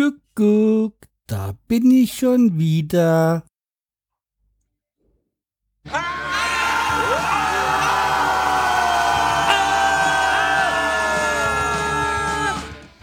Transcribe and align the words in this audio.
Kuckuck, 0.00 0.94
da 1.26 1.52
bin 1.68 1.90
ich 1.90 2.14
schon 2.14 2.58
wieder. 2.58 3.44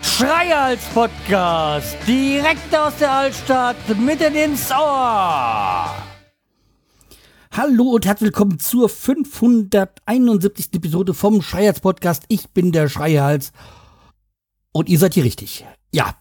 Schreihals 0.01 0.83
Podcast, 0.95 1.95
direkt 2.07 2.75
aus 2.75 2.95
der 2.97 3.11
Altstadt, 3.11 3.75
mitten 3.99 4.33
ins 4.33 4.71
Ohr. 4.71 5.95
Hallo 7.51 7.83
und 7.91 8.07
herzlich 8.07 8.29
willkommen 8.29 8.57
zur 8.57 8.89
571. 8.89 10.73
Episode 10.73 11.13
vom 11.13 11.43
Schreihals 11.43 11.79
Podcast. 11.79 12.23
Ich 12.29 12.49
bin 12.49 12.71
der 12.71 12.89
Schreihals 12.89 13.51
und 14.71 14.89
ihr 14.89 14.97
seid 14.97 15.13
hier 15.13 15.25
richtig. 15.25 15.63
Ja. 15.91 16.15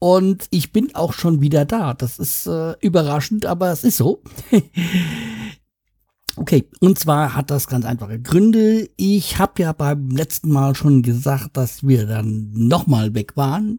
Und 0.00 0.46
ich 0.50 0.72
bin 0.72 0.94
auch 0.94 1.12
schon 1.12 1.42
wieder 1.42 1.66
da. 1.66 1.92
Das 1.92 2.18
ist 2.18 2.46
äh, 2.46 2.72
überraschend, 2.80 3.44
aber 3.44 3.70
es 3.70 3.84
ist 3.84 3.98
so. 3.98 4.22
okay, 6.36 6.68
und 6.80 6.98
zwar 6.98 7.36
hat 7.36 7.50
das 7.50 7.66
ganz 7.66 7.84
einfache 7.84 8.18
Gründe. 8.18 8.88
Ich 8.96 9.38
habe 9.38 9.62
ja 9.62 9.74
beim 9.74 10.08
letzten 10.08 10.50
Mal 10.50 10.74
schon 10.74 11.02
gesagt, 11.02 11.58
dass 11.58 11.86
wir 11.86 12.06
dann 12.06 12.50
nochmal 12.54 13.14
weg 13.14 13.36
waren 13.36 13.78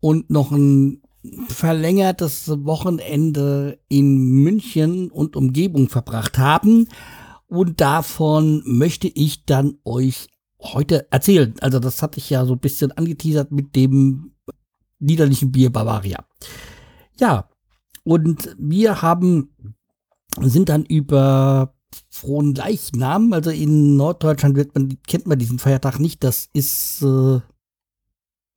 und 0.00 0.30
noch 0.30 0.50
ein 0.50 1.02
verlängertes 1.48 2.48
Wochenende 2.64 3.78
in 3.90 4.16
München 4.16 5.10
und 5.10 5.36
Umgebung 5.36 5.90
verbracht 5.90 6.38
haben. 6.38 6.88
Und 7.48 7.82
davon 7.82 8.62
möchte 8.64 9.08
ich 9.08 9.44
dann 9.44 9.74
euch 9.84 10.28
heute 10.58 11.12
erzählen. 11.12 11.54
Also 11.60 11.80
das 11.80 12.00
hatte 12.02 12.18
ich 12.18 12.30
ja 12.30 12.46
so 12.46 12.54
ein 12.54 12.60
bisschen 12.60 12.92
angeteasert 12.92 13.52
mit 13.52 13.76
dem 13.76 14.32
niederlichen 14.98 15.52
Bier 15.52 15.70
Bavaria. 15.70 16.24
Ja, 17.18 17.48
und 18.04 18.54
wir 18.58 19.02
haben, 19.02 19.54
sind 20.40 20.68
dann 20.68 20.84
über 20.84 21.74
frohen 22.10 22.54
Leichnam, 22.54 23.32
also 23.32 23.50
in 23.50 23.96
Norddeutschland 23.96 24.56
wird 24.56 24.74
man, 24.74 24.98
kennt 25.06 25.26
man 25.26 25.38
diesen 25.38 25.58
Feiertag 25.58 25.98
nicht, 25.98 26.24
das 26.24 26.48
ist 26.52 27.02
äh, 27.02 27.40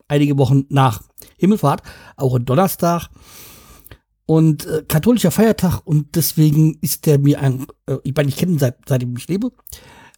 einige 0.08 0.38
Wochen 0.38 0.66
nach 0.70 1.04
Himmelfahrt, 1.38 1.84
auch 2.18 2.36
ein 2.36 2.46
Donnerstag 2.46 3.10
und 4.26 4.66
äh, 4.66 4.84
katholischer 4.88 5.32
Feiertag 5.32 5.82
und 5.86 6.16
deswegen 6.16 6.78
ist 6.82 7.06
der 7.06 7.20
mir 7.20 7.40
ein, 7.40 7.66
äh, 7.88 7.98
ich 8.04 8.14
meine, 8.16 8.30
ich 8.30 8.38
kenne 8.38 8.54
ihn 8.54 8.60
seit, 8.60 8.78
seitdem 8.88 9.16
ich 9.18 9.28
lebe, 9.28 9.52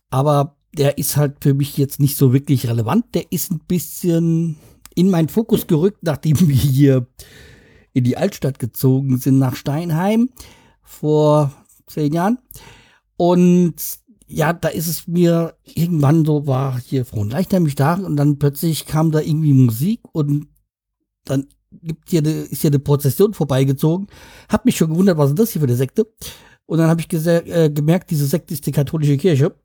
aber 0.09 0.58
der 0.75 0.97
ist 0.97 1.17
halt 1.17 1.37
für 1.41 1.53
mich 1.53 1.77
jetzt 1.77 1.99
nicht 1.99 2.17
so 2.17 2.33
wirklich 2.33 2.67
relevant. 2.67 3.13
Der 3.13 3.31
ist 3.31 3.52
ein 3.52 3.59
bisschen 3.59 4.58
in 4.95 5.09
meinen 5.09 5.30
Fokus 5.30 5.67
gerückt, 5.67 5.99
nachdem 6.02 6.39
wir 6.47 6.55
hier 6.55 7.08
in 7.94 8.03
die 8.03 8.17
Altstadt 8.17 8.59
gezogen 8.59 9.17
sind 9.17 9.38
nach 9.38 9.55
Steinheim 9.55 10.30
vor 10.81 11.52
zehn 11.88 12.13
Jahren. 12.13 12.39
Und 13.17 13.75
ja, 14.27 14.52
da 14.52 14.69
ist 14.69 14.88
es 14.88 15.08
mir 15.08 15.55
irgendwann 15.64 16.25
so, 16.25 16.47
war 16.47 16.80
hier 16.80 17.05
Frohnleichnam 17.05 17.64
mich 17.64 17.75
da 17.75 17.95
und 17.95 18.16
dann 18.16 18.39
plötzlich 18.39 18.88
kam 18.88 19.11
da 19.11 19.19
irgendwie 19.19 19.53
Musik 19.53 20.02
und 20.11 20.47
dann 21.25 21.47
gibt 21.71 22.09
hier 22.09 22.21
eine, 22.21 22.31
ist 22.31 22.61
hier 22.61 22.71
eine 22.71 22.80
Prozession 22.80 23.33
vorbeigezogen. 23.33 24.08
Hab 24.49 24.66
mich 24.66 24.77
schon 24.77 24.89
gewundert, 24.89 25.17
was 25.17 25.30
ist 25.30 25.39
das 25.39 25.52
hier 25.52 25.61
für 25.61 25.67
eine 25.67 25.75
Sekte? 25.75 26.08
Und 26.66 26.80
dann 26.80 26.89
habe 26.89 27.02
ich 27.02 27.27
äh, 27.27 27.69
gemerkt, 27.69 28.09
diese 28.09 28.25
Sekte 28.25 28.53
ist 28.53 28.66
die 28.66 28.71
katholische 28.71 29.17
Kirche. 29.17 29.55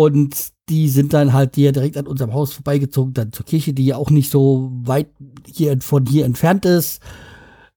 Und 0.00 0.52
die 0.70 0.88
sind 0.88 1.12
dann 1.12 1.34
halt 1.34 1.56
hier 1.56 1.72
direkt 1.72 1.98
an 1.98 2.06
unserem 2.06 2.32
Haus 2.32 2.54
vorbeigezogen, 2.54 3.12
dann 3.12 3.34
zur 3.34 3.44
Kirche, 3.44 3.74
die 3.74 3.84
ja 3.84 3.96
auch 3.98 4.08
nicht 4.08 4.30
so 4.30 4.70
weit 4.72 5.10
hier 5.46 5.78
von 5.82 6.06
hier 6.06 6.24
entfernt 6.24 6.64
ist. 6.64 7.02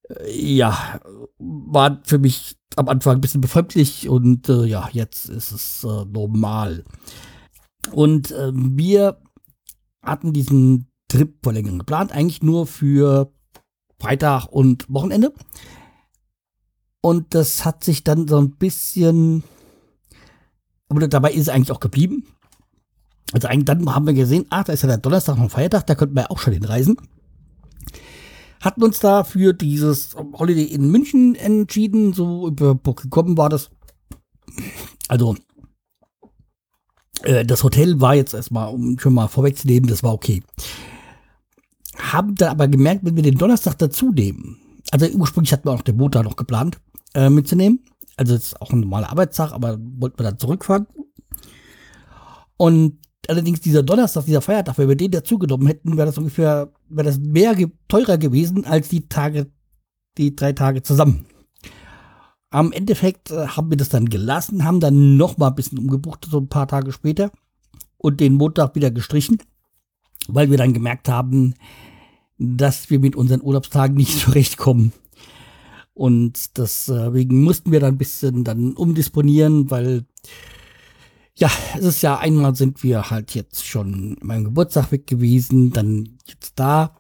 Äh, 0.07 0.55
ja, 0.55 1.01
war 1.37 1.99
für 2.05 2.19
mich 2.19 2.55
am 2.77 2.87
Anfang 2.87 3.15
ein 3.15 3.19
bisschen 3.19 3.41
befremdlich 3.41 4.07
und 4.07 4.47
äh, 4.47 4.63
ja, 4.63 4.87
jetzt 4.93 5.27
ist 5.27 5.51
es 5.51 5.83
äh, 5.83 6.05
normal. 6.05 6.85
Und 7.91 8.31
äh, 8.31 8.53
wir 8.53 9.17
hatten 10.01 10.31
diesen 10.31 10.87
Trip 11.09 11.35
vor 11.43 11.51
längerem 11.51 11.79
geplant, 11.79 12.13
eigentlich 12.13 12.41
nur 12.41 12.67
für 12.67 13.33
Freitag 13.99 14.45
und 14.45 14.85
Wochenende. 14.87 15.33
Und 17.01 17.35
das 17.35 17.65
hat 17.65 17.83
sich 17.83 18.05
dann 18.05 18.29
so 18.29 18.37
ein 18.37 18.51
bisschen 18.51 19.43
aber 20.93 21.07
dabei 21.07 21.31
ist 21.31 21.41
es 21.41 21.49
eigentlich 21.49 21.71
auch 21.71 21.79
geblieben. 21.79 22.23
Also 23.33 23.47
eigentlich 23.47 23.65
dann 23.65 23.93
haben 23.93 24.05
wir 24.05 24.13
gesehen, 24.13 24.45
ach, 24.49 24.63
da 24.63 24.73
ist 24.73 24.83
ja 24.83 24.87
der 24.87 24.97
Donnerstag 24.97 25.37
ein 25.37 25.49
Feiertag, 25.49 25.87
da 25.87 25.95
könnten 25.95 26.15
wir 26.15 26.31
auch 26.31 26.39
schon 26.39 26.53
hinreisen. 26.53 26.97
Hatten 28.61 28.83
uns 28.83 28.99
da 28.99 29.23
für 29.23 29.53
dieses 29.53 30.15
Holiday 30.15 30.63
in 30.63 30.89
München 30.89 31.35
entschieden, 31.35 32.13
so 32.13 32.47
über 32.47 32.75
gekommen 32.75 33.37
war 33.37 33.49
das. 33.49 33.71
Also, 35.07 35.35
äh, 37.23 37.43
das 37.43 37.63
Hotel 37.63 37.99
war 37.99 38.15
jetzt 38.15 38.33
erstmal, 38.33 38.73
um 38.73 38.97
schon 38.99 39.15
mal 39.15 39.27
vorwegzunehmen, 39.27 39.89
das 39.89 40.03
war 40.03 40.13
okay. 40.13 40.43
Haben 41.97 42.35
dann 42.35 42.49
aber 42.49 42.67
gemerkt, 42.67 43.03
wenn 43.03 43.15
wir 43.15 43.23
den 43.23 43.37
Donnerstag 43.37 43.77
dazu 43.79 44.11
nehmen, 44.11 44.57
also 44.91 45.07
ursprünglich 45.07 45.51
hatten 45.51 45.67
wir 45.67 45.73
auch 45.73 45.81
den 45.81 45.97
Montag 45.97 46.23
noch 46.23 46.35
geplant 46.35 46.79
äh, 47.15 47.29
mitzunehmen, 47.29 47.79
also 48.15 48.35
es 48.35 48.47
ist 48.47 48.61
auch 48.61 48.71
ein 48.71 48.81
normaler 48.81 49.09
Arbeitstag, 49.09 49.51
aber 49.51 49.77
wollten 49.79 50.19
wir 50.19 50.23
dann 50.23 50.39
zurückfahren. 50.39 50.87
Und 52.57 52.99
allerdings 53.27 53.61
dieser 53.61 53.83
Donnerstag, 53.83 54.25
dieser 54.25 54.41
Feiertag, 54.41 54.77
wenn 54.77 54.89
wir 54.89 54.95
den 54.95 55.11
dazugenommen 55.11 55.67
hätten, 55.67 55.97
wäre 55.97 56.07
das 56.07 56.17
ungefähr, 56.17 56.71
wäre 56.89 57.07
das 57.07 57.19
mehr 57.19 57.55
ge 57.55 57.69
teurer 57.87 58.17
gewesen 58.17 58.65
als 58.65 58.89
die 58.89 59.07
Tage, 59.07 59.47
die 60.17 60.35
drei 60.35 60.53
Tage 60.53 60.83
zusammen. 60.83 61.25
Am 62.49 62.71
Endeffekt 62.71 63.31
äh, 63.31 63.47
haben 63.47 63.71
wir 63.71 63.77
das 63.77 63.89
dann 63.89 64.05
gelassen, 64.09 64.63
haben 64.63 64.79
dann 64.79 65.17
noch 65.17 65.37
mal 65.37 65.47
ein 65.47 65.55
bisschen 65.55 65.79
umgebucht, 65.79 66.27
so 66.29 66.37
ein 66.39 66.49
paar 66.49 66.67
Tage 66.67 66.91
später 66.91 67.31
und 67.97 68.19
den 68.19 68.35
Montag 68.35 68.75
wieder 68.75 68.91
gestrichen, 68.91 69.41
weil 70.27 70.51
wir 70.51 70.57
dann 70.57 70.73
gemerkt 70.73 71.09
haben, 71.09 71.55
dass 72.37 72.89
wir 72.89 72.99
mit 72.99 73.15
unseren 73.15 73.41
Urlaubstagen 73.41 73.95
nicht 73.95 74.19
zurechtkommen. 74.19 74.93
Und 75.93 76.57
deswegen 76.57 77.43
mussten 77.43 77.71
wir 77.71 77.79
dann 77.79 77.95
ein 77.95 77.97
bisschen 77.97 78.43
dann 78.43 78.73
umdisponieren, 78.73 79.69
weil 79.69 80.05
ja, 81.35 81.49
es 81.77 81.83
ist 81.83 82.01
ja 82.01 82.17
einmal 82.17 82.55
sind 82.55 82.83
wir 82.83 83.09
halt 83.09 83.33
jetzt 83.33 83.65
schon 83.65 84.17
meinem 84.21 84.45
Geburtstag 84.45 84.91
weg 84.91 85.07
gewesen, 85.07 85.71
dann 85.71 86.17
jetzt 86.25 86.53
da 86.55 86.95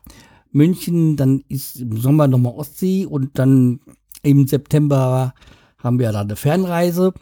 München, 0.51 1.17
dann 1.17 1.43
ist 1.49 1.77
im 1.79 1.97
Sommer 1.97 2.27
nochmal 2.27 2.53
Ostsee 2.53 3.05
und 3.05 3.37
dann 3.37 3.79
im 4.21 4.47
September 4.47 5.33
haben 5.77 5.99
wir 5.99 6.11
da 6.11 6.21
eine 6.21 6.35
Fernreise. 6.35 7.13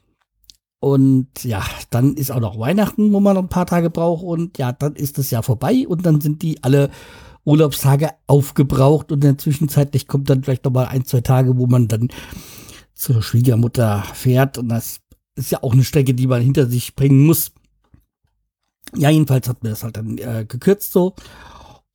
Und 0.79 1.43
ja, 1.43 1.63
dann 1.91 2.15
ist 2.15 2.31
auch 2.31 2.39
noch 2.39 2.59
Weihnachten, 2.59 3.13
wo 3.13 3.19
man 3.19 3.35
noch 3.35 3.43
ein 3.43 3.49
paar 3.49 3.67
Tage 3.67 3.89
braucht. 3.89 4.23
Und 4.23 4.57
ja, 4.57 4.71
dann 4.71 4.95
ist 4.95 5.17
das 5.17 5.31
Jahr 5.31 5.43
vorbei 5.43 5.85
und 5.87 6.05
dann 6.05 6.21
sind 6.21 6.41
die 6.41 6.63
alle 6.63 6.89
Urlaubstage 7.43 8.11
aufgebraucht 8.27 9.11
und 9.11 9.23
in 9.23 9.31
der 9.31 9.37
Zwischenzeit 9.37 10.07
kommt 10.07 10.29
dann 10.29 10.43
vielleicht 10.43 10.65
noch 10.65 10.71
mal 10.71 10.85
ein, 10.85 11.05
zwei 11.05 11.21
Tage, 11.21 11.57
wo 11.57 11.67
man 11.67 11.87
dann 11.87 12.09
zur 12.93 13.21
Schwiegermutter 13.21 14.03
fährt 14.13 14.57
und 14.57 14.69
das 14.69 14.99
ist 15.35 15.51
ja 15.51 15.63
auch 15.63 15.73
eine 15.73 15.83
Strecke, 15.83 16.13
die 16.13 16.27
man 16.27 16.41
hinter 16.41 16.67
sich 16.67 16.95
bringen 16.95 17.25
muss. 17.25 17.51
Ja, 18.95 19.09
jedenfalls 19.09 19.47
hat 19.47 19.63
mir 19.63 19.69
das 19.69 19.83
halt 19.83 19.97
dann 19.97 20.17
äh, 20.17 20.45
gekürzt 20.47 20.91
so. 20.91 21.15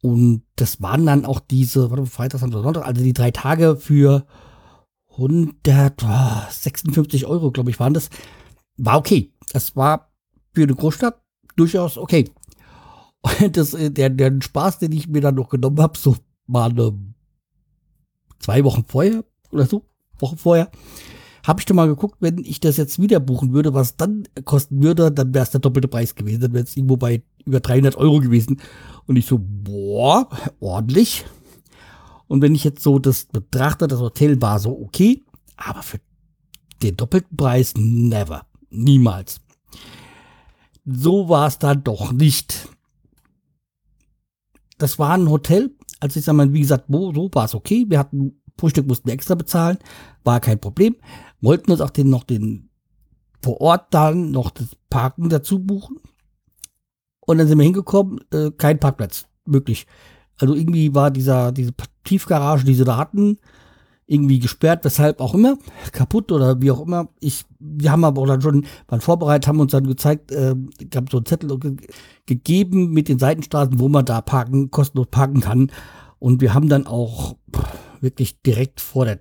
Und 0.03 0.43
das 0.56 0.83
waren 0.83 1.06
dann 1.06 1.25
auch 1.25 1.41
diese, 1.41 1.91
warte, 1.91 2.06
Freitag, 2.06 2.41
Samstag, 2.41 2.62
Sonntag, 2.62 2.87
also 2.87 3.03
die 3.03 3.12
drei 3.12 3.31
Tage 3.31 3.77
für 3.77 4.27
156 5.11 7.27
Euro, 7.27 7.51
glaube 7.51 7.71
ich, 7.71 7.81
waren 7.81 7.95
das. 7.95 8.11
War 8.77 8.99
okay. 8.99 9.33
Das 9.53 9.77
war 9.77 10.12
für 10.53 10.62
eine 10.62 10.75
Großstadt 10.75 11.21
durchaus 11.56 11.99
okay. 11.99 12.31
das, 13.53 13.75
äh, 13.75 13.91
der, 13.91 14.10
der 14.10 14.32
Spaß, 14.41 14.78
den 14.78 14.92
ich 14.92 15.09
mir 15.09 15.20
dann 15.20 15.34
noch 15.34 15.48
genommen 15.48 15.81
habe, 15.81 15.98
so 15.98 16.16
mal 16.47 16.70
eine, 16.70 16.93
zwei 18.38 18.64
Wochen 18.64 18.84
vorher 18.87 19.25
oder 19.50 19.67
so, 19.67 19.84
Wochen 20.19 20.37
vorher, 20.37 20.70
habe 21.46 21.61
ich 21.61 21.67
dann 21.67 21.76
mal 21.76 21.87
geguckt, 21.87 22.17
wenn 22.20 22.38
ich 22.38 22.58
das 22.58 22.76
jetzt 22.76 23.00
wieder 23.00 23.20
buchen 23.20 23.52
würde, 23.52 23.73
was 23.73 23.96
dann 23.96 24.25
kosten 24.44 24.82
würde, 24.82 25.12
dann 25.12 25.32
wäre 25.32 25.44
es 25.44 25.50
der 25.50 25.61
doppelte 25.61 25.87
Preis 25.87 26.14
gewesen. 26.17 26.40
Dann 26.40 26.52
wäre 26.52 26.64
es 26.64 26.76
irgendwo 26.76 26.96
bei 26.96 27.23
über 27.44 27.61
300 27.61 27.96
Euro 27.96 28.19
gewesen. 28.19 28.61
Und 29.06 29.17
ich 29.17 29.26
so, 29.26 29.38
boah, 29.40 30.29
ordentlich. 30.58 31.25
Und 32.26 32.43
wenn 32.43 32.56
ich 32.56 32.64
jetzt 32.64 32.82
so 32.82 32.99
das 32.99 33.26
betrachte, 33.26 33.87
das 33.87 34.00
Hotel 34.00 34.43
war 34.43 34.58
so 34.58 34.76
okay, 34.76 35.25
aber 35.56 35.82
für 35.82 36.00
den 36.82 36.96
doppelten 36.96 37.37
Preis 37.37 37.75
never, 37.76 38.46
niemals. 38.70 39.40
So 40.84 41.29
war 41.29 41.46
es 41.46 41.61
dann 41.61 41.84
doch 41.84 42.11
nicht 42.12 42.69
das 44.78 44.99
war 44.99 45.14
ein 45.14 45.31
Hotel. 45.31 45.75
Also 46.00 46.19
ich 46.19 46.25
sag 46.25 46.34
mal, 46.34 46.52
wie 46.52 46.61
gesagt, 46.61 46.84
wo, 46.88 47.12
so 47.12 47.31
war 47.32 47.46
es 47.46 47.55
okay. 47.55 47.87
Wir 47.88 47.99
hatten 47.99 48.40
Frühstück 48.58 48.87
mussten 48.87 49.08
wir 49.08 49.14
extra 49.14 49.34
bezahlen, 49.34 49.78
war 50.25 50.40
kein 50.40 50.61
Problem. 50.61 50.96
Wollten 51.40 51.70
uns 51.70 51.81
auch 51.81 51.90
den 51.90 52.08
noch 52.08 52.25
den 52.25 52.70
vor 53.43 53.61
Ort 53.61 53.93
dann 53.93 54.31
noch 54.31 54.50
das 54.50 54.69
Parken 54.90 55.28
dazu 55.28 55.58
buchen. 55.58 55.99
Und 57.20 57.38
dann 57.38 57.49
sind 57.49 57.58
wir 57.58 57.64
hingekommen, 57.64 58.20
äh, 58.32 58.50
kein 58.56 58.81
Parkplatz 58.81 59.26
möglich. 59.44 59.87
Also 60.38 60.55
irgendwie 60.55 60.94
war 60.94 61.11
dieser, 61.11 61.52
diese 61.52 61.72
Tiefgarage, 62.05 62.64
die 62.64 62.75
sie 62.75 62.84
da 62.84 62.96
hatten, 62.96 63.38
irgendwie 64.06 64.38
gesperrt, 64.38 64.85
weshalb 64.85 65.20
auch 65.20 65.35
immer, 65.35 65.58
kaputt 65.93 66.31
oder 66.31 66.61
wie 66.61 66.70
auch 66.70 66.81
immer. 66.81 67.08
Ich, 67.19 67.44
wir 67.58 67.91
haben 67.91 68.05
aber 68.05 68.23
auch 68.23 68.26
dann 68.26 68.41
schon, 68.41 68.67
waren 68.87 69.00
vorbereitet, 69.00 69.49
haben 69.49 69.61
uns 69.61 69.73
dann 69.73 69.87
gezeigt, 69.87 70.31
äh, 70.31 70.55
gab 70.91 71.11
so 71.11 71.19
einen 71.19 71.26
Zettel 71.26 71.58
ge 71.58 71.76
gegeben 72.26 72.91
mit 72.91 73.08
den 73.08 73.19
Seitenstraßen, 73.19 73.79
wo 73.79 73.88
man 73.88 74.05
da 74.05 74.20
parken, 74.20 74.70
kostenlos 74.70 75.08
parken 75.11 75.41
kann. 75.41 75.70
Und 76.19 76.41
wir 76.41 76.55
haben 76.55 76.69
dann 76.69 76.87
auch 76.87 77.37
wirklich 78.00 78.43
direkt 78.43 78.81
vor 78.81 79.05
der 79.05 79.20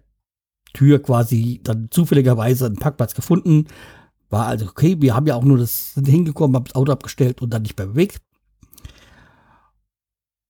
Tür 0.73 1.01
quasi 1.01 1.61
dann 1.63 1.87
zufälligerweise 1.91 2.65
einen 2.65 2.77
Parkplatz 2.77 3.15
gefunden. 3.15 3.65
War 4.29 4.47
also 4.47 4.65
okay, 4.65 4.97
wir 4.99 5.15
haben 5.15 5.27
ja 5.27 5.35
auch 5.35 5.43
nur 5.43 5.57
das 5.57 5.93
sind 5.93 6.07
hingekommen, 6.07 6.55
haben 6.55 6.65
das 6.65 6.75
Auto 6.75 6.91
abgestellt 6.91 7.41
und 7.41 7.51
dann 7.51 7.61
nicht 7.61 7.77
mehr 7.77 7.87
bewegt. 7.87 8.21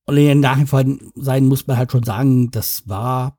Und 0.08 0.18
in 0.18 0.40
Nachhinein 0.40 1.00
sein 1.16 1.46
muss 1.46 1.68
man 1.68 1.78
halt 1.78 1.92
schon 1.92 2.04
sagen, 2.04 2.52
das 2.52 2.88
war, 2.88 3.38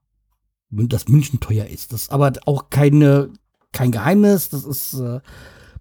dass 0.71 1.09
München 1.09 1.41
teuer 1.41 1.67
ist. 1.67 1.93
Das 1.93 2.03
ist 2.03 2.13
aber 2.13 2.33
auch 2.47 2.71
keine, 2.71 3.31
kein 3.73 3.93
Geheimnis, 3.93 4.49
das 4.49 4.65
ist 4.65 4.95
äh, 4.95 5.21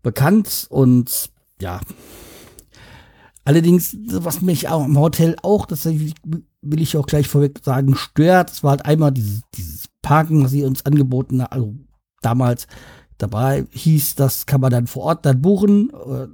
bekannt 0.04 0.68
und 0.70 1.30
ja. 1.60 1.82
Allerdings, 3.44 3.96
was 4.08 4.42
mich 4.42 4.70
auch 4.70 4.86
im 4.86 4.98
Hotel 4.98 5.36
auch, 5.44 5.68
das 5.68 5.86
will 5.86 6.82
ich 6.82 6.98
auch 6.98 7.06
gleich 7.06 7.28
vorweg 7.28 7.60
sagen, 7.64 7.96
stört, 7.96 8.50
das 8.50 8.64
war 8.64 8.72
halt 8.72 8.86
einmal 8.86 9.12
dieses, 9.12 9.44
dieses 9.54 9.88
Parken, 10.02 10.44
was 10.44 10.52
sie 10.52 10.64
uns 10.64 10.86
angeboten 10.86 11.42
haben, 11.42 11.52
also 11.52 11.76
damals 12.22 12.68
dabei 13.18 13.66
hieß, 13.72 14.16
das 14.16 14.46
kann 14.46 14.62
man 14.62 14.72
dann 14.72 14.88
vor 14.88 15.04
Ort 15.04 15.26
dann 15.26 15.42
buchen. 15.42 15.92
Äh, 15.92 16.28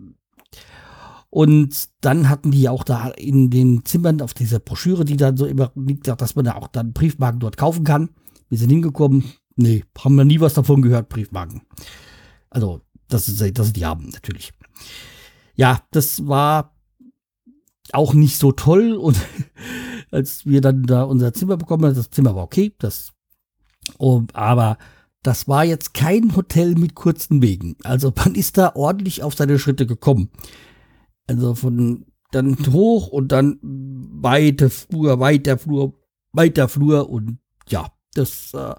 und 1.30 1.90
dann 2.02 2.28
hatten 2.28 2.52
die 2.52 2.68
auch 2.68 2.84
da 2.84 3.10
in 3.10 3.50
den 3.50 3.86
Zimmern 3.86 4.22
auf 4.22 4.34
dieser 4.34 4.60
Broschüre, 4.60 5.06
die 5.06 5.16
dann 5.16 5.38
so 5.38 5.46
immer 5.46 5.72
liegt, 5.76 6.08
dass 6.08 6.36
man 6.36 6.46
da 6.46 6.56
auch 6.56 6.68
dann 6.68 6.92
Briefmarken 6.92 7.40
dort 7.40 7.56
kaufen 7.56 7.86
kann. 7.86 8.10
Wir 8.52 8.58
sind 8.58 8.70
hingekommen. 8.70 9.24
Nee, 9.56 9.86
haben 9.98 10.16
wir 10.16 10.26
nie 10.26 10.42
was 10.42 10.54
davon 10.54 10.82
gehört, 10.82 11.08
Briefmarken. 11.08 11.62
Also, 12.50 12.82
das 13.08 13.30
ist, 13.30 13.58
das 13.58 13.72
die 13.72 13.86
haben, 13.86 14.10
natürlich. 14.10 14.52
Ja, 15.56 15.82
das 15.92 16.28
war 16.28 16.76
auch 17.94 18.14
nicht 18.14 18.38
so 18.38 18.52
toll 18.52 18.92
und 18.92 19.18
als 20.12 20.46
wir 20.46 20.60
dann 20.60 20.84
da 20.84 21.04
unser 21.04 21.34
Zimmer 21.34 21.56
bekommen 21.56 21.86
haben, 21.86 21.96
das 21.96 22.10
Zimmer 22.10 22.36
war 22.36 22.44
okay, 22.44 22.76
das, 22.78 23.14
oh, 23.98 24.24
aber 24.34 24.78
das 25.24 25.48
war 25.48 25.64
jetzt 25.64 25.94
kein 25.94 26.36
Hotel 26.36 26.76
mit 26.76 26.94
kurzen 26.94 27.42
Wegen. 27.42 27.78
Also 27.84 28.12
man 28.18 28.36
ist 28.36 28.58
da 28.58 28.76
ordentlich 28.76 29.24
auf 29.24 29.34
seine 29.34 29.60
Schritte 29.60 29.86
gekommen. 29.88 30.30
Also 31.26 31.56
von 31.56 32.06
dann 32.32 32.58
hoch 32.70 33.08
und 33.08 33.32
dann 33.32 33.60
weite 33.62 34.70
Flur, 34.70 35.22
weiter 35.22 35.58
Flur, 35.58 35.94
weiter 36.34 36.68
Flur 36.68 37.10
und 37.10 37.40
ja, 37.70 37.92
das 38.14 38.54
äh, 38.54 38.76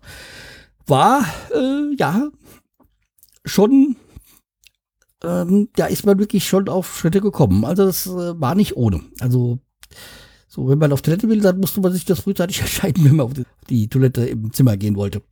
war 0.87 1.25
äh, 1.55 1.94
ja 1.99 2.29
schon, 3.44 3.96
ähm, 5.23 5.69
da 5.75 5.87
ist 5.87 6.05
man 6.06 6.19
wirklich 6.19 6.46
schon 6.46 6.69
auf 6.69 6.99
Schritte 6.99 7.20
gekommen. 7.20 7.64
Also 7.64 7.84
das 7.84 8.06
äh, 8.06 8.40
war 8.40 8.55
nicht 8.55 8.76
ohne. 8.76 9.00
Also 9.20 9.58
so, 10.49 10.69
wenn 10.69 10.79
man 10.79 10.93
auf 10.93 11.02
Toilette 11.02 11.29
will, 11.29 11.40
dann 11.40 11.61
musste 11.61 11.81
man 11.81 11.93
sich 11.93 12.05
das 12.05 12.20
frühzeitig 12.20 12.61
entscheiden, 12.61 13.05
wenn 13.05 13.17
man 13.17 13.26
auf 13.26 13.34
die, 13.34 13.44
die 13.69 13.88
Toilette 13.88 14.26
im 14.26 14.52
Zimmer 14.52 14.76
gehen 14.76 14.96
wollte. 14.96 15.23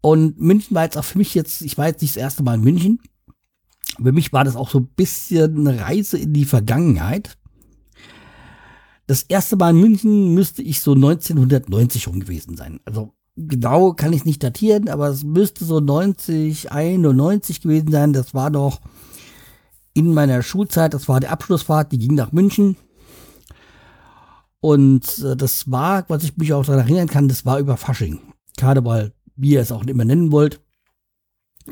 Und 0.00 0.40
München 0.40 0.74
war 0.74 0.84
jetzt 0.84 0.98
auch 0.98 1.04
für 1.04 1.18
mich 1.18 1.34
jetzt, 1.34 1.62
ich 1.62 1.78
war 1.78 1.86
jetzt 1.86 2.02
nicht 2.02 2.16
das 2.16 2.22
erste 2.22 2.42
Mal 2.42 2.54
in 2.54 2.64
München. 2.64 3.00
Für 4.02 4.12
mich 4.12 4.32
war 4.32 4.44
das 4.44 4.56
auch 4.56 4.68
so 4.68 4.80
ein 4.80 4.88
bisschen 4.88 5.68
eine 5.68 5.80
Reise 5.80 6.18
in 6.18 6.32
die 6.32 6.44
Vergangenheit. 6.44 7.36
Das 9.12 9.24
erste 9.24 9.56
Mal 9.56 9.72
in 9.72 9.80
München 9.82 10.32
müsste 10.32 10.62
ich 10.62 10.80
so 10.80 10.94
1990 10.94 12.08
rum 12.08 12.20
gewesen 12.20 12.56
sein. 12.56 12.80
Also 12.86 13.12
genau 13.36 13.92
kann 13.92 14.14
ich 14.14 14.24
nicht 14.24 14.42
datieren, 14.42 14.88
aber 14.88 15.08
es 15.08 15.22
müsste 15.22 15.66
so 15.66 15.80
90, 15.80 16.72
91 16.72 17.60
gewesen 17.60 17.90
sein. 17.92 18.14
Das 18.14 18.32
war 18.32 18.50
doch 18.50 18.80
in 19.92 20.14
meiner 20.14 20.42
Schulzeit, 20.42 20.94
das 20.94 21.10
war 21.10 21.20
die 21.20 21.26
Abschlussfahrt, 21.26 21.92
die 21.92 21.98
ging 21.98 22.14
nach 22.14 22.32
München. 22.32 22.78
Und 24.60 25.18
äh, 25.18 25.36
das 25.36 25.70
war, 25.70 26.06
was 26.08 26.24
ich 26.24 26.38
mich 26.38 26.54
auch 26.54 26.64
daran 26.64 26.80
erinnern 26.80 27.08
kann, 27.08 27.28
das 27.28 27.44
war 27.44 27.58
über 27.58 27.76
Fasching. 27.76 28.18
Karneval, 28.56 29.12
wie 29.36 29.50
ihr 29.50 29.60
es 29.60 29.72
auch 29.72 29.84
immer 29.84 30.06
nennen 30.06 30.32
wollt. 30.32 30.62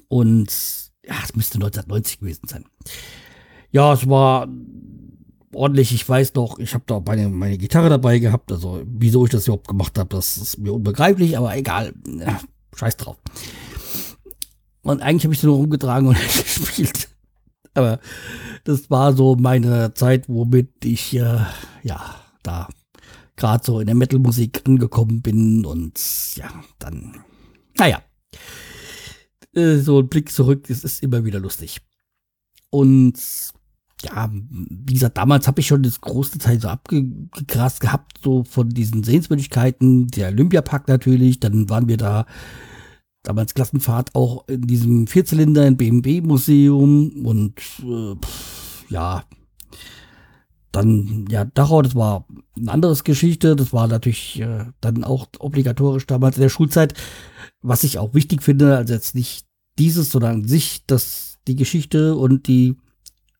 Und 0.08 0.52
ja, 1.06 1.14
es 1.25 1.34
müsste 1.34 1.54
1990 1.54 2.19
gewesen 2.19 2.46
sein. 2.46 2.66
Ja, 3.70 3.94
es 3.94 4.06
war 4.06 4.46
ordentlich. 5.52 5.93
Ich 5.93 6.08
weiß 6.08 6.35
noch, 6.35 6.58
ich 6.58 6.75
habe 6.75 6.85
da 6.87 7.00
meine, 7.00 7.29
meine 7.29 7.58
Gitarre 7.58 7.88
dabei 7.88 8.19
gehabt. 8.19 8.52
Also, 8.52 8.82
wieso 8.87 9.25
ich 9.25 9.31
das 9.31 9.47
überhaupt 9.47 9.69
gemacht 9.69 9.99
habe, 9.99 10.17
das 10.17 10.37
ist 10.37 10.58
mir 10.58 10.73
unbegreiflich, 10.73 11.37
aber 11.37 11.56
egal. 11.56 11.94
Ja, 12.06 12.41
scheiß 12.76 12.97
drauf. 12.97 13.17
Und 14.82 15.02
eigentlich 15.02 15.25
habe 15.25 15.35
ich 15.35 15.41
sie 15.41 15.47
nur 15.47 15.56
rumgetragen 15.56 16.08
und 16.08 16.17
gespielt. 16.37 17.08
Aber 17.75 18.00
das 18.64 18.91
war 18.91 19.12
so 19.12 19.37
meine 19.37 19.94
Zeit, 19.94 20.29
womit 20.29 20.85
ich, 20.85 21.14
äh, 21.14 21.41
ja, 21.82 22.17
da 22.43 22.69
gerade 23.37 23.64
so 23.64 23.81
in 23.81 23.87
der 23.87 23.94
Metal-Musik 23.94 24.62
angekommen 24.67 25.23
bin 25.23 25.64
und 25.64 25.99
ja, 26.37 26.49
dann, 26.79 27.25
naja, 27.76 28.02
äh, 29.55 29.76
so 29.79 30.00
ein 30.00 30.08
Blick 30.08 30.31
zurück, 30.31 30.69
es 30.69 30.85
ist 30.85 31.02
immer 31.02 31.25
wieder 31.25 31.41
lustig. 31.41 31.81
Und 32.70 33.19
ja, 34.02 34.31
wie 34.32 34.94
gesagt, 34.94 35.19
damals 35.19 35.47
habe 35.47 35.61
ich 35.61 35.67
schon 35.67 35.82
das 35.82 36.00
große 36.00 36.38
Teil 36.38 36.61
so 36.61 36.69
abgegrast 36.69 37.81
gehabt, 37.81 38.20
so 38.23 38.44
von 38.44 38.69
diesen 38.70 39.02
Sehenswürdigkeiten, 39.02 40.08
der 40.08 40.29
Olympiapark 40.29 40.88
natürlich, 40.88 41.41
dann 41.41 41.69
waren 41.69 41.88
wir 41.88 41.97
da 41.97 42.26
damals 43.23 43.55
Klassenfahrt 43.55 44.14
auch 44.14 44.49
in 44.49 44.62
diesem 44.62 45.06
Vierzylinder 45.06 45.67
in 45.67 45.76
BMW 45.76 46.23
Museum 46.23 47.26
und 47.26 47.61
äh, 47.82 48.17
ja, 48.88 49.25
dann, 50.73 51.26
ja, 51.29 51.44
Dachau, 51.44 51.82
das 51.82 51.94
war 51.94 52.26
eine 52.56 52.70
andere 52.70 52.94
Geschichte. 53.02 53.56
Das 53.56 53.73
war 53.73 53.88
natürlich 53.88 54.41
äh, 54.41 54.67
dann 54.81 55.05
auch 55.05 55.26
obligatorisch 55.38 56.06
damals 56.06 56.37
in 56.37 56.43
der 56.43 56.49
Schulzeit. 56.49 56.94
Was 57.61 57.85
ich 57.85 57.99
auch 57.99 58.14
wichtig 58.14 58.43
finde, 58.43 58.76
also 58.76 58.94
jetzt 58.94 59.14
nicht 59.14 59.47
dieses, 59.79 60.11
sondern 60.11 60.43
an 60.43 60.49
sich, 60.49 60.87
dass 60.87 61.38
die 61.49 61.56
Geschichte 61.56 62.14
und 62.14 62.47
die 62.47 62.76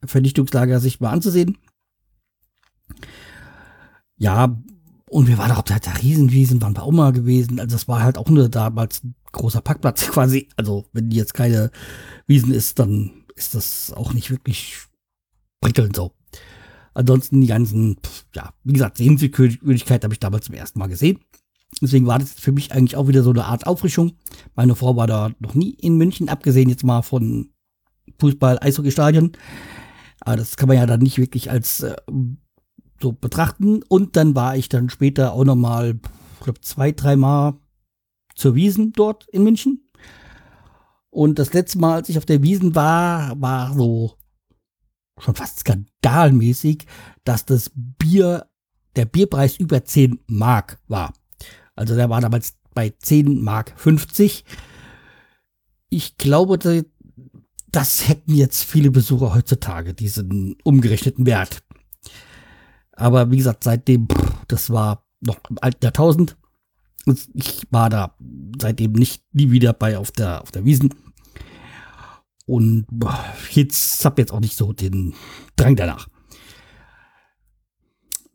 Vernichtungslager 0.05 0.81
sich 0.81 1.01
mal 1.01 1.11
anzusehen. 1.11 1.59
Ja, 4.17 4.57
und 5.11 5.27
wir 5.27 5.39
waren 5.39 5.51
auch 5.53 5.63
da, 5.63 5.79
da 5.79 5.91
Riesenwiesen, 5.93 6.63
waren 6.63 6.75
bei 6.75 6.83
Oma 6.83 7.11
gewesen. 7.11 7.59
Also 7.59 7.75
das 7.75 7.89
war 7.89 8.03
halt 8.03 8.17
auch 8.17 8.29
nur 8.29 8.49
damals 8.49 9.03
ein 9.03 9.15
großer 9.33 9.61
Parkplatz 9.61 10.07
quasi. 10.11 10.49
Also 10.57 10.87
wenn 10.93 11.11
die 11.11 11.17
jetzt 11.17 11.35
keine 11.35 11.71
Wiesen 12.27 12.53
ist, 12.53 12.79
dann 12.79 13.25
ist 13.35 13.55
das 13.55 13.93
auch 13.93 14.13
nicht 14.13 14.31
wirklich 14.31 14.77
prickelnd 15.61 15.97
so. 15.97 16.13
Ansonsten 16.95 17.41
die 17.41 17.47
ganzen, 17.47 17.97
ja, 18.35 18.53
wie 18.65 18.73
gesagt, 18.73 18.99
Sehenswürdigkeit 18.99 20.05
habe 20.05 20.15
ich 20.15 20.21
damals 20.21 20.47
zum 20.47 20.55
ersten 20.55 20.79
Mal 20.79 20.89
gesehen. 20.89 21.19
Deswegen 21.81 22.07
war 22.07 22.19
das 22.19 22.33
für 22.33 22.53
mich 22.53 22.73
eigentlich 22.73 22.97
auch 22.97 23.09
wieder 23.09 23.23
so 23.23 23.31
eine 23.31 23.45
Art 23.45 23.67
Auffrischung. 23.67 24.13
Meine 24.55 24.75
Frau 24.75 24.97
war 24.97 25.07
da 25.07 25.31
noch 25.39 25.55
nie 25.55 25.71
in 25.71 25.97
München, 25.97 26.29
abgesehen 26.29 26.69
jetzt 26.69 26.85
mal 26.85 27.03
von 27.03 27.51
Fußball, 28.19 28.59
Eishockeystadien. 28.61 29.33
Aber 30.21 30.37
das 30.37 30.57
kann 30.57 30.69
man 30.69 30.77
ja 30.77 30.87
dann 30.87 31.01
nicht 31.01 31.19
wirklich 31.19 31.51
als 31.51 31.81
äh, 31.81 31.97
so 33.01 33.13
betrachten. 33.13 33.83
Und 33.89 34.17
dann 34.17 34.35
war 34.35 34.57
ich 34.57 34.69
dann 34.69 34.91
später 34.91 35.33
auch 35.33 35.45
nochmal, 35.45 35.99
ich 36.39 36.45
glaube, 36.45 36.61
zwei, 36.61 36.93
dreimal 36.93 37.55
zur 38.35 38.55
Wiesen 38.55 38.93
dort 38.93 39.27
in 39.29 39.45
München. 39.45 39.91
Und 41.11 41.39
das 41.39 41.53
letzte 41.53 41.79
Mal, 41.79 41.95
als 41.95 42.09
ich 42.09 42.19
auf 42.19 42.27
der 42.27 42.43
Wiesen 42.43 42.75
war, 42.75 43.41
war 43.41 43.75
so 43.75 44.17
schon 45.19 45.35
fast 45.35 45.61
skandalmäßig, 45.61 46.87
dass 47.25 47.45
das 47.45 47.71
Bier, 47.75 48.47
der 48.97 49.05
Bierpreis 49.05 49.57
über 49.57 49.85
10 49.85 50.21
Mark 50.27 50.81
war. 50.89 51.13
Also 51.75 51.95
der 51.95 52.11
war 52.11 52.21
damals 52.21 52.57
bei 52.75 52.91
10 52.91 53.43
Mark 53.43 53.73
50. 53.77 54.45
Ich 55.91 56.17
glaube, 56.17 56.59
das 57.73 58.09
hätten 58.09 58.35
jetzt 58.35 58.65
viele 58.65 58.91
Besucher 58.91 59.35
heutzutage, 59.35 59.95
diesen 59.95 60.57
umgerechneten 60.65 61.27
Wert. 61.27 61.63
Aber 62.93 63.31
wie 63.31 63.37
gesagt, 63.37 63.65
seitdem, 63.65 64.09
das 64.49 64.71
war 64.71 65.05
noch 65.21 65.39
im 65.49 65.59
alten 65.61 65.85
Jahrtausend. 65.85 66.37
Ich 67.35 67.63
war 67.71 67.89
da 67.89 68.15
seitdem 68.61 68.93
nicht 68.93 69.23
nie 69.33 69.51
wieder 69.51 69.73
bei 69.73 69.97
auf 69.97 70.11
der, 70.11 70.43
auf 70.43 70.51
der 70.51 70.65
Wiesen. 70.65 70.95
Und 72.47 72.87
jetzt 73.53 74.05
habe 74.05 74.21
jetzt 74.21 74.33
auch 74.33 74.41
nicht 74.41 74.57
so 74.57 74.73
den 74.73 75.15
Drang 75.57 75.77
danach. 75.77 76.09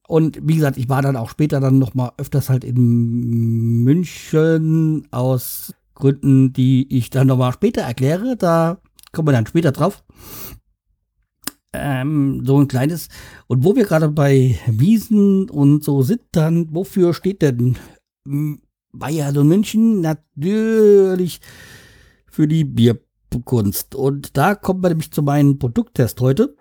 Und 0.08 0.40
wie 0.42 0.56
gesagt, 0.56 0.78
ich 0.78 0.88
war 0.88 1.02
dann 1.02 1.16
auch 1.16 1.30
später 1.30 1.60
dann 1.60 1.80
noch 1.80 1.94
mal 1.96 2.12
öfters 2.18 2.50
halt 2.50 2.64
in 2.64 3.84
München 3.84 5.08
aus 5.12 5.74
Gründen, 5.96 6.54
die 6.54 6.88
ich 6.96 7.10
dann 7.10 7.28
noch 7.28 7.38
mal 7.38 7.54
später 7.54 7.82
erkläre. 7.82 8.38
Da 8.38 8.80
kommen 9.16 9.30
wir 9.30 9.34
dann 9.34 9.48
später 9.48 9.72
drauf. 9.72 10.04
ähm, 11.74 12.44
so 12.46 12.60
ein 12.60 12.68
kleines. 12.68 13.10
Und 13.48 13.64
wo 13.64 13.76
wir 13.76 13.86
gerade 13.86 14.10
bei 14.10 14.58
Wiesen 14.68 15.50
und 15.50 15.84
so 15.84 16.02
sind, 16.04 16.22
dann, 16.32 16.74
wofür 16.74 17.14
steht 17.14 17.42
denn 17.42 17.78
Bayern 18.94 19.38
und 19.38 19.48
München? 19.48 20.02
Natürlich 20.02 21.42
für 22.30 22.48
die 22.48 22.64
Bierkunst. 22.64 23.96
Und 23.96 24.38
da 24.38 24.56
kommt 24.56 24.82
man 24.82 24.92
nämlich 24.92 25.12
zu 25.12 25.22
meinem 25.22 25.60
Produkttest 25.60 26.22
heute. 26.22 26.56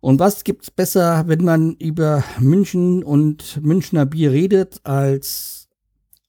Und 0.00 0.20
was 0.20 0.44
gibt's 0.44 0.70
besser, 0.70 1.24
wenn 1.26 1.44
man 1.44 1.74
über 1.74 2.22
München 2.38 3.02
und 3.02 3.60
Münchner 3.62 4.06
Bier 4.06 4.30
redet, 4.30 4.80
als 4.84 5.68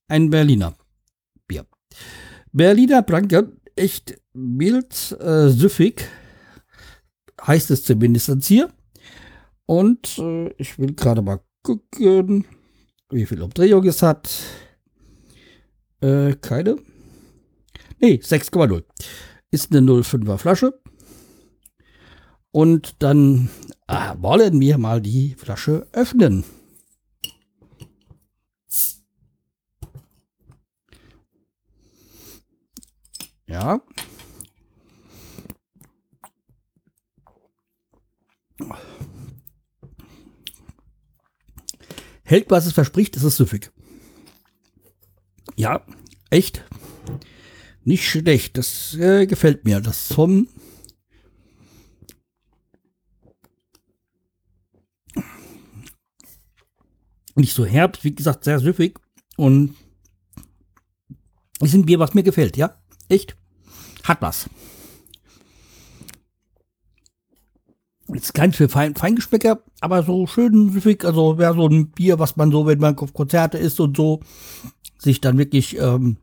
ein 0.07 0.29
Berliner 0.31 0.73
Bier? 1.47 1.65
Berliner 2.51 3.03
Blanke, 3.03 3.51
echt 3.75 4.17
mild, 4.39 5.17
äh, 5.19 5.49
süffig, 5.49 6.07
heißt 7.45 7.71
es 7.71 7.83
zumindest 7.83 8.31
hier. 8.45 8.69
Und 9.65 10.17
äh, 10.17 10.49
ich 10.57 10.79
will 10.79 10.93
gerade 10.93 11.21
mal 11.21 11.41
gucken, 11.61 12.45
wie 13.09 13.25
viel 13.25 13.41
Umdrehung 13.41 13.85
es 13.85 14.01
hat. 14.01 14.29
Äh, 16.01 16.33
keine. 16.35 16.77
Nee, 17.99 18.19
6,0. 18.23 18.83
Ist 19.51 19.71
eine 19.71 19.85
0,5er 19.85 20.37
Flasche. 20.37 20.79
Und 22.51 22.95
dann 23.03 23.49
äh, 23.87 24.15
wollen 24.17 24.59
wir 24.59 24.77
mal 24.77 25.01
die 25.01 25.35
Flasche 25.37 25.87
öffnen. 25.91 26.43
Ja. 33.47 33.81
Hält, 42.23 42.51
was 42.51 42.65
es 42.65 42.73
verspricht, 42.73 43.15
ist 43.15 43.23
es 43.23 43.37
süffig. 43.37 43.71
Ja, 45.55 45.85
echt. 46.29 46.63
Nicht 47.83 48.07
schlecht. 48.07 48.57
Das 48.57 48.93
äh, 48.95 49.25
gefällt 49.25 49.65
mir. 49.65 49.81
Das 49.81 50.13
vom 50.13 50.47
nicht 57.35 57.55
so 57.55 57.65
herb, 57.65 58.03
wie 58.03 58.13
gesagt, 58.13 58.43
sehr 58.43 58.59
süffig 58.59 58.99
und 59.37 59.75
ist 61.61 61.73
ein 61.73 61.85
Bier, 61.85 61.99
was 61.99 62.13
mir 62.13 62.23
gefällt, 62.23 62.57
ja. 62.57 62.81
Echt. 63.07 63.35
Hat 64.03 64.21
was. 64.21 64.49
Jetzt 68.13 68.33
kein 68.33 68.53
für 68.53 68.69
Fein, 68.69 68.95
Feingeschmäcker, 68.95 69.61
aber 69.81 70.03
so 70.03 70.25
schön 70.25 70.71
süffig. 70.71 71.05
Also 71.05 71.37
wäre 71.37 71.53
so 71.53 71.67
ein 71.67 71.89
Bier, 71.91 72.17
was 72.17 72.35
man 72.35 72.51
so, 72.51 72.65
wenn 72.65 72.79
man 72.79 72.97
auf 72.97 73.13
Konzerte 73.13 73.57
ist 73.57 73.79
und 73.79 73.95
so, 73.95 74.21
sich 74.97 75.21
dann 75.21 75.37
wirklich 75.37 75.77
ähm, 75.77 76.17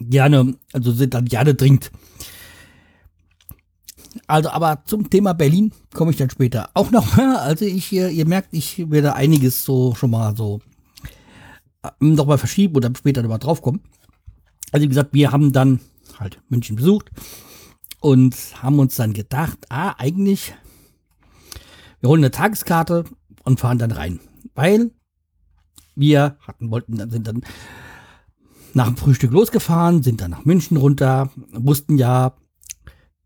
gerne, 0.00 0.54
also 0.72 0.92
sind 0.92 1.14
dann 1.14 1.26
gerne 1.26 1.56
trinkt. 1.56 1.90
Also, 4.26 4.48
aber 4.50 4.82
zum 4.86 5.10
Thema 5.10 5.34
Berlin 5.34 5.72
komme 5.92 6.10
ich 6.10 6.16
dann 6.16 6.30
später 6.30 6.70
auch 6.74 6.90
noch. 6.90 7.16
Also 7.18 7.64
ich, 7.64 7.92
ihr 7.92 8.26
merkt, 8.26 8.48
ich 8.52 8.90
werde 8.90 9.14
einiges 9.14 9.64
so 9.64 9.94
schon 9.94 10.10
mal 10.10 10.34
so 10.34 10.60
äh, 11.82 11.90
noch 12.00 12.26
mal 12.26 12.38
verschieben 12.38 12.74
oder 12.76 12.90
später 12.96 13.22
nochmal 13.22 13.38
draufkommen. 13.38 13.82
Also 14.72 14.84
wie 14.84 14.88
gesagt, 14.88 15.12
wir 15.12 15.30
haben 15.30 15.52
dann 15.52 15.80
halt 16.18 16.40
München 16.48 16.76
besucht 16.76 17.10
und 18.00 18.34
haben 18.62 18.78
uns 18.78 18.96
dann 18.96 19.12
gedacht, 19.12 19.58
ah, 19.68 19.94
eigentlich, 19.98 20.54
wir 22.00 22.08
holen 22.08 22.22
eine 22.22 22.30
Tageskarte 22.30 23.04
und 23.44 23.60
fahren 23.60 23.78
dann 23.78 23.92
rein. 23.92 24.20
Weil 24.54 24.90
wir 25.94 26.36
hatten, 26.40 26.70
wollten, 26.70 27.10
sind 27.10 27.26
dann 27.26 27.42
nach 28.74 28.86
dem 28.86 28.96
Frühstück 28.96 29.32
losgefahren, 29.32 30.02
sind 30.02 30.20
dann 30.20 30.32
nach 30.32 30.44
München 30.44 30.76
runter, 30.76 31.30
wussten 31.52 31.96
ja, 31.96 32.36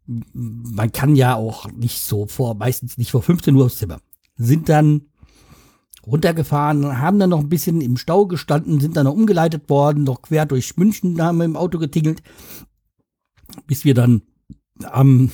man 0.07 0.93
kann 0.93 1.17
ja 1.17 1.35
auch 1.35 1.71
nicht 1.73 2.01
so 2.03 2.27
vor, 2.27 2.55
meistens 2.55 2.99
nicht 2.99 3.11
vor 3.11 3.23
15 3.23 3.55
Uhr 3.55 3.67
aufs 3.67 3.79
Zimmer. 3.79 4.01
Sind 4.37 4.69
dann 4.69 5.03
runtergefahren, 6.07 6.99
haben 6.99 7.19
dann 7.19 7.31
noch 7.31 7.41
ein 7.41 7.49
bisschen 7.49 7.81
im 7.81 7.97
Stau 7.97 8.27
gestanden, 8.27 8.81
sind 8.81 8.97
dann 8.97 9.05
noch 9.05 9.15
umgeleitet 9.15 9.69
worden, 9.69 10.05
noch 10.05 10.23
quer 10.23 10.47
durch 10.47 10.77
München 10.77 11.21
haben 11.21 11.39
wir 11.39 11.45
im 11.45 11.57
Auto 11.57 11.79
getingelt, 11.79 12.23
bis 13.67 13.85
wir 13.85 13.95
dann 13.95 14.23
am 14.85 15.31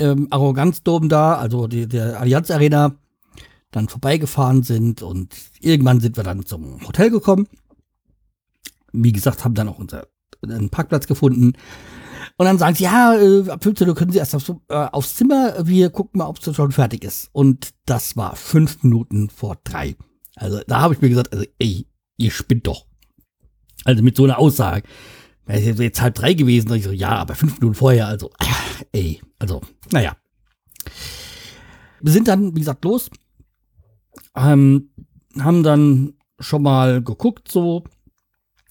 ähm, 0.00 0.28
Arroganzdom 0.30 1.08
da, 1.08 1.34
also 1.34 1.66
die, 1.66 1.86
der 1.86 2.20
Allianz 2.20 2.50
Arena, 2.50 2.96
dann 3.70 3.88
vorbeigefahren 3.88 4.62
sind 4.62 5.02
und 5.02 5.34
irgendwann 5.60 6.00
sind 6.00 6.16
wir 6.16 6.24
dann 6.24 6.44
zum 6.44 6.86
Hotel 6.86 7.10
gekommen. 7.10 7.46
Wie 8.92 9.12
gesagt, 9.12 9.44
haben 9.44 9.54
dann 9.54 9.68
auch 9.68 9.78
unser, 9.78 10.08
einen 10.42 10.70
Parkplatz 10.70 11.06
gefunden, 11.06 11.54
und 12.40 12.46
dann 12.46 12.56
sagen 12.56 12.74
sie, 12.74 12.84
ja, 12.84 13.14
äh, 13.16 13.50
ab 13.50 13.62
15 13.62 13.86
Uhr 13.86 13.94
können 13.94 14.12
sie 14.12 14.18
erst 14.18 14.34
aufs, 14.34 14.50
äh, 14.68 14.74
aufs 14.74 15.14
Zimmer, 15.16 15.54
wir 15.66 15.90
gucken 15.90 16.18
mal, 16.18 16.26
ob 16.26 16.38
es 16.38 16.56
schon 16.56 16.72
fertig 16.72 17.04
ist. 17.04 17.28
Und 17.32 17.74
das 17.84 18.16
war 18.16 18.34
fünf 18.34 18.82
Minuten 18.82 19.28
vor 19.28 19.58
drei. 19.62 19.94
Also 20.36 20.60
da 20.66 20.80
habe 20.80 20.94
ich 20.94 21.02
mir 21.02 21.10
gesagt, 21.10 21.34
also 21.34 21.44
ey, 21.58 21.86
ihr 22.16 22.30
spinnt 22.30 22.66
doch. 22.66 22.86
Also 23.84 24.02
mit 24.02 24.16
so 24.16 24.24
einer 24.24 24.38
Aussage. 24.38 24.88
Wäre 25.46 25.60
jetzt, 25.60 25.80
jetzt 25.80 26.00
halb 26.00 26.14
drei 26.14 26.34
gewesen, 26.34 26.72
ich 26.74 26.84
so, 26.84 26.92
ja, 26.92 27.10
aber 27.10 27.34
fünf 27.34 27.58
Minuten 27.60 27.74
vorher, 27.74 28.06
also, 28.06 28.30
äh, 28.38 28.98
ey, 28.98 29.22
also, 29.38 29.60
naja. 29.92 30.16
Wir 32.00 32.12
sind 32.12 32.28
dann, 32.28 32.54
wie 32.54 32.60
gesagt, 32.60 32.84
los. 32.84 33.10
Ähm, 34.36 34.90
haben 35.38 35.62
dann 35.62 36.14
schon 36.38 36.62
mal 36.62 37.02
geguckt, 37.02 37.50
so, 37.50 37.84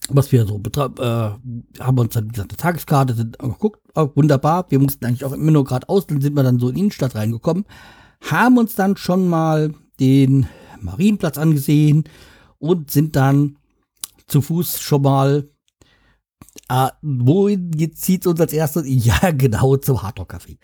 was 0.09 0.31
wir 0.31 0.45
so 0.45 0.57
betreiben, 0.57 0.95
äh, 0.97 1.83
haben 1.83 1.99
uns 1.99 2.13
dann, 2.13 2.25
wie 2.25 2.31
gesagt, 2.31 2.51
eine 2.51 2.57
Tageskarte 2.57 3.13
sind 3.13 3.39
angeguckt, 3.39 3.81
oh, 3.95 4.09
wunderbar, 4.15 4.65
wir 4.69 4.79
mussten 4.79 5.05
eigentlich 5.05 5.25
auch 5.25 5.33
immer 5.33 5.51
nur 5.51 5.63
geradeaus, 5.63 6.07
dann 6.07 6.21
sind 6.21 6.35
wir 6.35 6.43
dann 6.43 6.59
so 6.59 6.69
in 6.69 6.75
die 6.75 6.81
Innenstadt 6.81 7.15
reingekommen, 7.15 7.65
haben 8.21 8.57
uns 8.57 8.75
dann 8.75 8.97
schon 8.97 9.27
mal 9.27 9.73
den 9.99 10.47
Marienplatz 10.81 11.37
angesehen 11.37 12.05
und 12.57 12.91
sind 12.91 13.15
dann 13.15 13.57
zu 14.27 14.41
Fuß 14.41 14.79
schon 14.79 15.01
mal, 15.01 15.49
äh, 16.69 16.89
wohin 17.01 17.71
zieht 17.95 18.27
uns 18.27 18.39
als 18.39 18.53
erstes? 18.53 18.83
Ja, 18.87 19.31
genau, 19.31 19.77
zum 19.77 20.01
Hardrock 20.01 20.33
Café. 20.33 20.57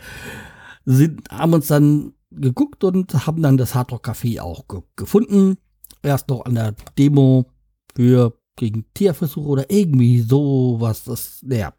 Sind, 0.85 1.29
haben 1.29 1.53
uns 1.53 1.67
dann 1.67 2.13
geguckt 2.31 2.83
und 2.83 3.25
haben 3.25 3.41
dann 3.41 3.57
das 3.57 3.75
Hardrock 3.75 4.07
Café 4.07 4.41
auch 4.41 4.67
ge 4.67 4.81
gefunden. 4.95 5.57
Erst 6.03 6.29
noch 6.29 6.45
an 6.45 6.55
der 6.55 6.75
Demo 6.97 7.47
für 7.95 8.37
gegen 8.55 8.85
Tierversuche 8.93 9.47
oder 9.47 9.71
irgendwie 9.71 10.21
sowas. 10.21 11.03
Das, 11.05 11.39
naja, 11.43 11.73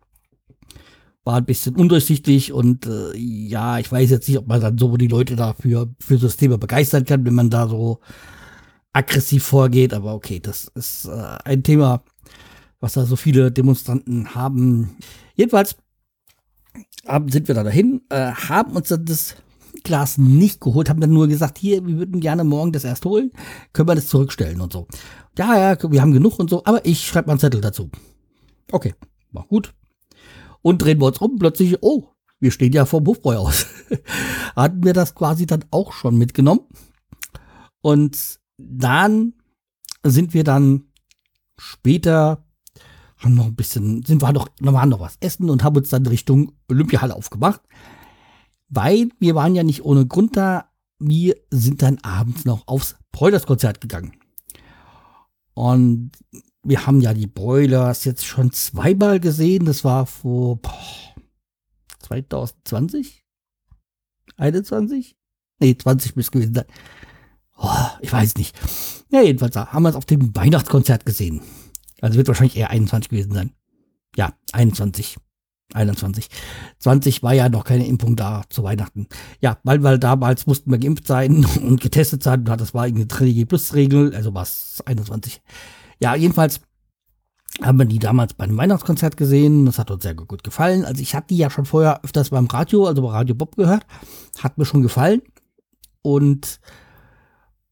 war 1.24 1.36
ein 1.36 1.44
bisschen 1.44 1.76
undurchsichtig 1.76 2.52
und 2.52 2.86
äh, 2.86 3.16
ja, 3.16 3.78
ich 3.78 3.90
weiß 3.90 4.10
jetzt 4.10 4.28
nicht, 4.28 4.38
ob 4.38 4.46
man 4.46 4.60
dann 4.60 4.78
so 4.78 4.96
die 4.96 5.08
Leute 5.08 5.36
dafür 5.36 5.92
für 5.98 6.18
das 6.18 6.36
Thema 6.36 6.58
begeistern 6.58 7.04
kann, 7.04 7.24
wenn 7.24 7.34
man 7.34 7.50
da 7.50 7.68
so 7.68 8.00
aggressiv 8.92 9.44
vorgeht. 9.44 9.92
Aber 9.92 10.14
okay, 10.14 10.40
das 10.40 10.70
ist 10.74 11.06
äh, 11.06 11.38
ein 11.44 11.62
Thema, 11.62 12.02
was 12.80 12.94
da 12.94 13.06
so 13.06 13.16
viele 13.16 13.50
Demonstranten 13.50 14.34
haben. 14.34 14.96
Jedenfalls 15.34 15.76
sind 17.28 17.48
wir 17.48 17.54
da 17.54 17.64
dahin, 17.64 18.02
äh, 18.10 18.32
haben 18.32 18.76
uns 18.76 18.88
das 18.88 19.36
Glas 19.84 20.18
nicht 20.18 20.60
geholt, 20.60 20.90
haben 20.90 21.00
dann 21.00 21.12
nur 21.12 21.28
gesagt, 21.28 21.58
hier, 21.58 21.86
wir 21.86 21.96
würden 21.96 22.20
gerne 22.20 22.44
morgen 22.44 22.72
das 22.72 22.84
erst 22.84 23.04
holen, 23.04 23.30
können 23.72 23.88
wir 23.88 23.94
das 23.94 24.08
zurückstellen 24.08 24.60
und 24.60 24.72
so. 24.72 24.88
Ja, 25.38 25.56
ja, 25.58 25.90
wir 25.90 26.02
haben 26.02 26.12
genug 26.12 26.38
und 26.38 26.50
so, 26.50 26.64
aber 26.64 26.84
ich 26.84 27.06
schreibe 27.06 27.28
mal 27.28 27.34
einen 27.34 27.40
Zettel 27.40 27.60
dazu. 27.60 27.90
Okay, 28.72 28.94
war 29.32 29.46
gut. 29.46 29.74
Und 30.62 30.82
drehen 30.82 31.00
wir 31.00 31.06
uns 31.06 31.18
um, 31.18 31.38
plötzlich, 31.38 31.76
oh, 31.82 32.08
wir 32.40 32.50
stehen 32.50 32.72
ja 32.72 32.84
vor 32.84 33.00
dem 33.00 33.08
Hofbräuhaus. 33.08 33.66
Hatten 34.56 34.82
wir 34.82 34.92
das 34.92 35.14
quasi 35.14 35.46
dann 35.46 35.64
auch 35.70 35.92
schon 35.92 36.18
mitgenommen. 36.18 36.62
Und 37.80 38.40
dann 38.58 39.34
sind 40.02 40.34
wir 40.34 40.44
dann 40.44 40.88
später, 41.58 42.44
haben 43.18 43.34
noch 43.34 43.46
ein 43.46 43.56
bisschen, 43.56 44.02
sind 44.04 44.22
wir 44.22 44.32
noch, 44.32 44.48
waren 44.60 44.88
noch 44.88 45.00
was 45.00 45.16
essen 45.20 45.48
und 45.50 45.64
haben 45.64 45.76
uns 45.76 45.88
dann 45.88 46.06
Richtung 46.06 46.52
Olympiahalle 46.68 47.14
aufgemacht. 47.14 47.62
Weil 48.68 49.10
wir 49.18 49.34
waren 49.34 49.54
ja 49.54 49.62
nicht 49.62 49.84
ohne 49.84 50.06
Grund 50.06 50.36
da. 50.36 50.70
Wir 50.98 51.36
sind 51.50 51.82
dann 51.82 51.98
abends 51.98 52.44
noch 52.44 52.66
aufs 52.66 52.96
Broilers-Konzert 53.12 53.80
gegangen. 53.80 54.12
Und 55.54 56.12
wir 56.62 56.86
haben 56.86 57.00
ja 57.00 57.14
die 57.14 57.26
Broilers 57.26 58.04
jetzt 58.04 58.26
schon 58.26 58.52
zweimal 58.52 59.20
gesehen. 59.20 59.64
Das 59.64 59.84
war 59.84 60.04
vor 60.06 60.60
boah, 60.60 61.14
2020? 62.00 63.24
21? 64.36 65.16
Nee, 65.60 65.76
20 65.76 66.16
müsste 66.16 66.32
gewesen 66.32 66.54
sein. 66.54 66.66
Oh, 67.56 67.86
ich 68.00 68.12
weiß 68.12 68.34
nicht. 68.36 68.58
Ja, 69.10 69.22
jedenfalls 69.22 69.56
haben 69.56 69.82
wir 69.82 69.88
es 69.88 69.96
auf 69.96 70.04
dem 70.04 70.34
Weihnachtskonzert 70.34 71.06
gesehen. 71.06 71.40
Also 72.00 72.16
wird 72.16 72.28
wahrscheinlich 72.28 72.56
eher 72.56 72.70
21 72.70 73.10
gewesen 73.10 73.32
sein. 73.32 73.52
Ja, 74.16 74.32
21. 74.52 75.16
21. 75.74 76.28
20 76.78 77.22
war 77.22 77.34
ja 77.34 77.48
noch 77.48 77.64
keine 77.64 77.86
Impfung 77.86 78.16
da 78.16 78.44
zu 78.48 78.62
Weihnachten. 78.62 79.08
Ja, 79.40 79.58
weil, 79.64 79.82
weil 79.82 79.98
damals 79.98 80.46
mussten 80.46 80.70
wir 80.70 80.78
geimpft 80.78 81.06
sein 81.06 81.44
und 81.62 81.80
getestet 81.80 82.22
sein. 82.22 82.44
Das 82.44 82.74
war 82.74 82.84
eine 82.84 83.04
3G 83.04 83.46
Plus 83.46 83.74
Regel, 83.74 84.14
also 84.14 84.32
war 84.34 84.42
es 84.42 84.82
21. 84.86 85.42
Ja, 86.00 86.14
jedenfalls 86.14 86.60
haben 87.62 87.78
wir 87.78 87.86
die 87.86 87.98
damals 87.98 88.34
bei 88.34 88.44
einem 88.44 88.58
Weihnachtskonzert 88.58 89.16
gesehen. 89.16 89.66
Das 89.66 89.78
hat 89.78 89.90
uns 89.90 90.02
sehr 90.02 90.14
gut 90.14 90.44
gefallen. 90.44 90.84
Also 90.84 91.00
ich 91.00 91.14
hatte 91.14 91.28
die 91.28 91.38
ja 91.38 91.50
schon 91.50 91.64
vorher 91.64 92.04
öfters 92.04 92.30
beim 92.30 92.46
Radio, 92.46 92.86
also 92.86 93.02
bei 93.02 93.08
Radio 93.08 93.34
Bob 93.34 93.56
gehört. 93.56 93.86
Hat 94.38 94.58
mir 94.58 94.66
schon 94.66 94.82
gefallen. 94.82 95.22
Und 96.02 96.60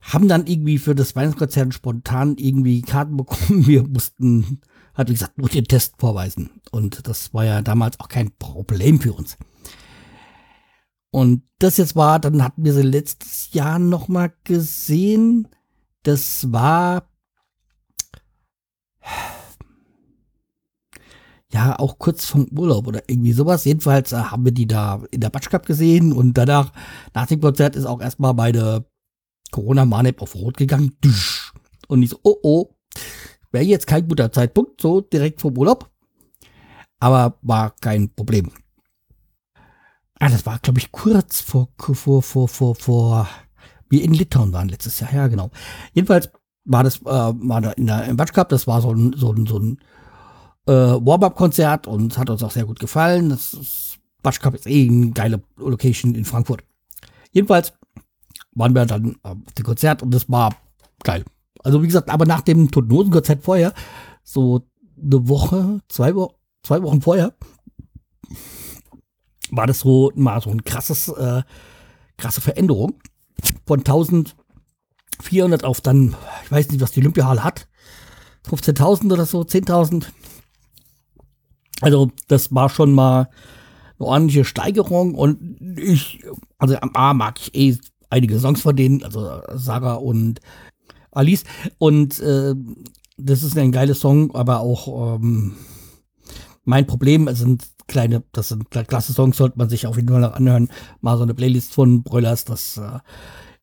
haben 0.04 0.28
dann 0.28 0.46
irgendwie 0.46 0.78
für 0.78 0.94
das 0.94 1.16
Weihnachtskonzert 1.16 1.72
spontan 1.72 2.36
irgendwie 2.36 2.82
Karten 2.82 3.16
bekommen. 3.16 3.66
Wir 3.66 3.82
mussten, 3.88 4.60
hat 4.94 5.08
wie 5.08 5.14
gesagt, 5.14 5.38
nur 5.38 5.48
den 5.48 5.64
Test 5.64 5.94
vorweisen. 5.98 6.50
Und 6.70 7.08
das 7.08 7.32
war 7.32 7.44
ja 7.44 7.62
damals 7.62 7.98
auch 8.00 8.08
kein 8.08 8.30
Problem 8.38 9.00
für 9.00 9.14
uns. 9.14 9.36
Und 11.10 11.42
das 11.58 11.78
jetzt 11.78 11.96
war, 11.96 12.18
dann 12.18 12.42
hatten 12.42 12.64
wir 12.64 12.74
sie 12.74 12.82
letztes 12.82 13.52
Jahr 13.52 13.78
nochmal 13.78 14.32
gesehen. 14.42 15.46
Das 16.02 16.52
war 16.52 17.08
ja, 21.52 21.78
auch 21.78 22.00
kurz 22.00 22.26
vom 22.26 22.48
Urlaub 22.58 22.88
oder 22.88 23.02
irgendwie 23.06 23.32
sowas. 23.32 23.64
Jedenfalls 23.64 24.10
äh, 24.10 24.16
haben 24.16 24.44
wir 24.44 24.50
die 24.50 24.66
da 24.66 25.04
in 25.12 25.20
der 25.20 25.30
Batsch 25.30 25.50
Cup 25.50 25.66
gesehen 25.66 26.12
und 26.12 26.36
danach, 26.36 26.72
nach 27.14 27.26
dem 27.28 27.40
Konzert, 27.40 27.76
ist 27.76 27.86
auch 27.86 28.00
erstmal 28.00 28.34
meine 28.34 28.84
Corona-Manep 29.54 30.20
auf 30.20 30.34
Rot 30.34 30.56
gegangen. 30.56 30.96
Und 31.86 32.02
ich 32.02 32.10
so, 32.10 32.18
oh 32.24 32.36
oh, 32.42 32.74
wäre 33.52 33.64
jetzt 33.64 33.86
kein 33.86 34.08
guter 34.08 34.32
Zeitpunkt, 34.32 34.80
so 34.80 35.00
direkt 35.00 35.40
vom 35.40 35.56
Urlaub. 35.56 35.88
Aber 36.98 37.38
war 37.42 37.74
kein 37.80 38.12
Problem. 38.12 38.50
Ah, 40.18 40.28
das 40.28 40.44
war, 40.44 40.58
glaube 40.58 40.80
ich, 40.80 40.90
kurz 40.90 41.40
vor, 41.40 41.68
vor, 41.78 42.22
vor, 42.22 42.48
vor, 42.48 42.74
vor, 42.74 43.28
wir 43.90 44.02
in 44.02 44.14
Litauen 44.14 44.52
waren 44.52 44.68
letztes 44.68 44.98
Jahr, 44.98 45.14
ja, 45.14 45.28
genau. 45.28 45.50
Jedenfalls 45.92 46.30
war 46.64 46.82
das, 46.82 46.98
äh, 47.02 47.04
war 47.04 47.60
da 47.60 47.72
in 47.72 47.86
der, 47.86 48.06
im 48.06 48.16
Batsch 48.16 48.32
Cup, 48.32 48.48
das 48.48 48.66
war 48.66 48.80
so 48.80 48.92
ein, 48.92 49.14
so 49.16 49.32
ein, 49.32 49.46
so 49.46 49.58
ein, 49.58 49.78
äh, 50.66 50.72
Warm-Up-Konzert 50.72 51.86
und 51.86 52.18
hat 52.18 52.30
uns 52.30 52.42
auch 52.42 52.50
sehr 52.50 52.64
gut 52.64 52.80
gefallen. 52.80 53.28
Das 53.28 53.54
ist, 53.54 53.98
Batsch 54.22 54.40
Cup 54.40 54.54
ist 54.54 54.66
eh 54.66 54.88
eine 54.88 55.10
geile 55.10 55.42
Location 55.56 56.14
in 56.14 56.24
Frankfurt. 56.24 56.64
Jedenfalls 57.32 57.72
waren 58.54 58.74
wir 58.74 58.86
dann 58.86 59.16
auf 59.22 59.36
dem 59.56 59.64
Konzert 59.64 60.02
und 60.02 60.12
das 60.12 60.30
war 60.30 60.54
geil. 61.02 61.24
Also 61.62 61.82
wie 61.82 61.86
gesagt, 61.86 62.10
aber 62.10 62.26
nach 62.26 62.42
dem 62.42 62.70
Totenhosen-Konzert 62.70 63.42
vorher, 63.42 63.72
so 64.22 64.66
eine 65.02 65.28
Woche, 65.28 65.80
zwei, 65.88 66.14
Wo 66.14 66.34
zwei 66.62 66.82
Wochen 66.82 67.00
vorher, 67.00 67.34
war 69.50 69.66
das 69.66 69.80
so 69.80 70.12
mal 70.14 70.40
so 70.40 70.50
ein 70.50 70.64
krasses, 70.64 71.08
äh, 71.08 71.42
krasse 72.16 72.40
Veränderung 72.40 72.94
von 73.66 73.80
1400 73.80 75.64
auf 75.64 75.80
dann, 75.80 76.16
ich 76.44 76.50
weiß 76.50 76.70
nicht, 76.70 76.80
was 76.80 76.92
die 76.92 77.00
Olympiahalle 77.00 77.44
hat, 77.44 77.68
15.000 78.48 79.12
oder 79.12 79.26
so, 79.26 79.40
10.000. 79.40 80.06
Also 81.80 82.10
das 82.28 82.54
war 82.54 82.68
schon 82.68 82.92
mal 82.92 83.28
eine 83.98 84.08
ordentliche 84.08 84.44
Steigerung 84.44 85.14
und 85.14 85.78
ich, 85.78 86.24
also 86.58 86.76
am 86.76 86.90
A 86.94 87.14
mag 87.14 87.40
ich 87.40 87.54
eh 87.54 87.78
einige 88.14 88.38
Songs 88.38 88.60
von 88.62 88.76
denen, 88.76 89.02
also 89.02 89.42
Sarah 89.54 89.94
und 89.94 90.40
Alice. 91.10 91.44
Und 91.78 92.18
äh, 92.20 92.54
das 93.16 93.42
ist 93.42 93.58
ein 93.58 93.72
geiler 93.72 93.94
Song, 93.94 94.34
aber 94.34 94.60
auch 94.60 95.16
ähm, 95.16 95.54
mein 96.64 96.86
Problem, 96.86 97.28
es 97.28 97.40
sind 97.40 97.66
kleine, 97.86 98.22
das 98.32 98.48
sind 98.48 98.70
klasse 98.70 99.12
Songs, 99.12 99.36
sollte 99.36 99.58
man 99.58 99.68
sich 99.68 99.86
auf 99.86 99.96
jeden 99.96 100.08
Fall 100.08 100.20
noch 100.20 100.32
anhören. 100.32 100.70
Mal 101.00 101.16
so 101.16 101.22
eine 101.24 101.34
Playlist 101.34 101.74
von 101.74 102.02
Broilers, 102.02 102.44
das 102.44 102.78
äh, 102.78 102.98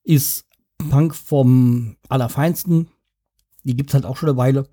ist 0.04 0.46
Punk 0.90 1.16
vom 1.16 1.96
Allerfeinsten. 2.10 2.88
Die 3.64 3.76
gibt's 3.76 3.94
halt 3.94 4.06
auch 4.06 4.18
schon 4.18 4.30
eine 4.30 4.38
Weile. 4.38 4.68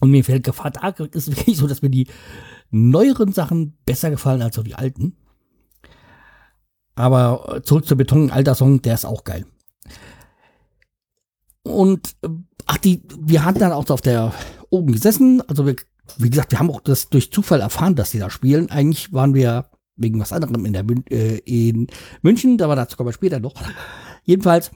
Und 0.00 0.10
mir 0.10 0.24
fällt 0.24 0.44
Gefahr, 0.44 0.70
da 0.70 0.88
ist 0.88 1.28
wirklich 1.36 1.56
so, 1.56 1.66
dass 1.66 1.82
mir 1.82 1.90
die 1.90 2.06
neueren 2.70 3.32
Sachen 3.32 3.76
besser 3.84 4.10
gefallen 4.10 4.42
als 4.42 4.54
so 4.54 4.62
die 4.62 4.76
alten. 4.76 5.16
Aber 6.98 7.62
zurück 7.62 7.86
zur 7.86 7.96
Beton, 7.96 8.32
alter 8.32 8.56
Song, 8.56 8.82
der 8.82 8.94
ist 8.94 9.04
auch 9.04 9.22
geil. 9.22 9.46
Und 11.62 12.16
äh, 12.22 12.28
ach, 12.66 12.78
die, 12.78 13.04
wir 13.20 13.44
hatten 13.44 13.60
dann 13.60 13.70
auch 13.70 13.88
auf 13.90 14.00
der 14.00 14.34
oben 14.70 14.90
gesessen. 14.90 15.40
Also 15.46 15.64
wir, 15.64 15.76
wie 16.16 16.28
gesagt, 16.28 16.50
wir 16.50 16.58
haben 16.58 16.72
auch 16.72 16.80
das 16.80 17.08
durch 17.08 17.30
Zufall 17.30 17.60
erfahren, 17.60 17.94
dass 17.94 18.10
die 18.10 18.18
da 18.18 18.30
spielen. 18.30 18.68
Eigentlich 18.70 19.12
waren 19.12 19.32
wir 19.32 19.70
wegen 19.94 20.18
was 20.18 20.32
anderem 20.32 20.64
in 20.64 20.72
der 20.72 20.84
äh, 21.12 21.38
in 21.44 21.86
München, 22.22 22.60
aber 22.60 22.74
dazu 22.74 22.96
kommen 22.96 23.10
wir 23.10 23.12
später 23.12 23.38
noch. 23.38 23.54
Jedenfalls, 24.24 24.72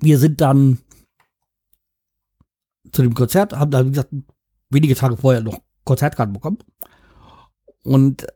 wir 0.00 0.18
sind 0.18 0.40
dann 0.40 0.78
zu 2.90 3.02
dem 3.02 3.14
Konzert, 3.14 3.52
haben 3.52 3.70
da, 3.70 3.86
wie 3.86 3.90
gesagt, 3.90 4.12
wenige 4.70 4.96
Tage 4.96 5.16
vorher 5.16 5.40
noch 5.40 5.60
Konzertkarten 5.84 6.32
bekommen. 6.32 6.58
Und 7.84 8.26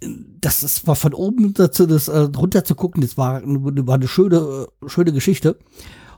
das 0.00 0.62
ist, 0.62 0.86
war 0.86 0.96
von 0.96 1.14
oben 1.14 1.54
dazu, 1.54 1.86
das 1.86 2.08
äh, 2.08 2.18
runter 2.18 2.64
zu 2.64 2.74
gucken, 2.74 3.00
das 3.02 3.16
war, 3.16 3.42
war 3.44 3.94
eine 3.94 4.08
schöne, 4.08 4.68
schöne 4.86 5.12
Geschichte. 5.12 5.58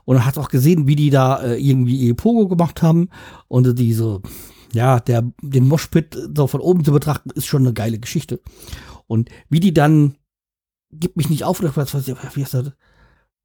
Und 0.05 0.15
er 0.15 0.25
hat 0.25 0.37
auch 0.37 0.49
gesehen, 0.49 0.87
wie 0.87 0.95
die 0.95 1.09
da 1.09 1.41
äh, 1.41 1.57
irgendwie 1.57 1.97
ihr 1.97 2.15
Pogo 2.15 2.47
gemacht 2.47 2.81
haben. 2.81 3.09
Und 3.47 3.77
diese, 3.77 4.21
ja, 4.73 4.99
der, 4.99 5.31
den 5.41 5.67
Moshpit 5.67 6.17
so 6.35 6.47
von 6.47 6.61
oben 6.61 6.83
zu 6.83 6.91
betrachten, 6.91 7.29
ist 7.31 7.45
schon 7.45 7.63
eine 7.63 7.73
geile 7.73 7.99
Geschichte. 7.99 8.39
Und 9.05 9.29
wie 9.49 9.59
die 9.59 9.73
dann, 9.73 10.15
gib 10.91 11.17
mich 11.17 11.29
nicht 11.29 11.43
auf, 11.43 11.59
oder 11.59 11.75
was, 11.75 11.93
wie 11.93 12.41
ist 12.41 12.53
das? 12.53 12.71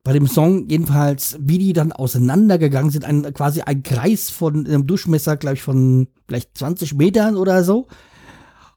Bei 0.05 0.13
dem 0.13 0.27
Song 0.27 0.69
jedenfalls, 0.69 1.37
wie 1.41 1.59
die 1.59 1.73
dann 1.73 1.93
auseinandergegangen 1.93 2.91
sind, 2.91 3.05
ein, 3.05 3.23
quasi 3.35 3.61
ein 3.61 3.85
Kreis 3.85 4.31
von 4.31 4.67
einem 4.67 4.87
Durchmesser, 4.87 5.37
glaube 5.37 5.55
ich, 5.55 5.63
von 5.63 6.09
vielleicht 6.27 6.59
20 6.59 6.95
Metern 6.95 7.37
oder 7.37 7.63
so 7.63 7.87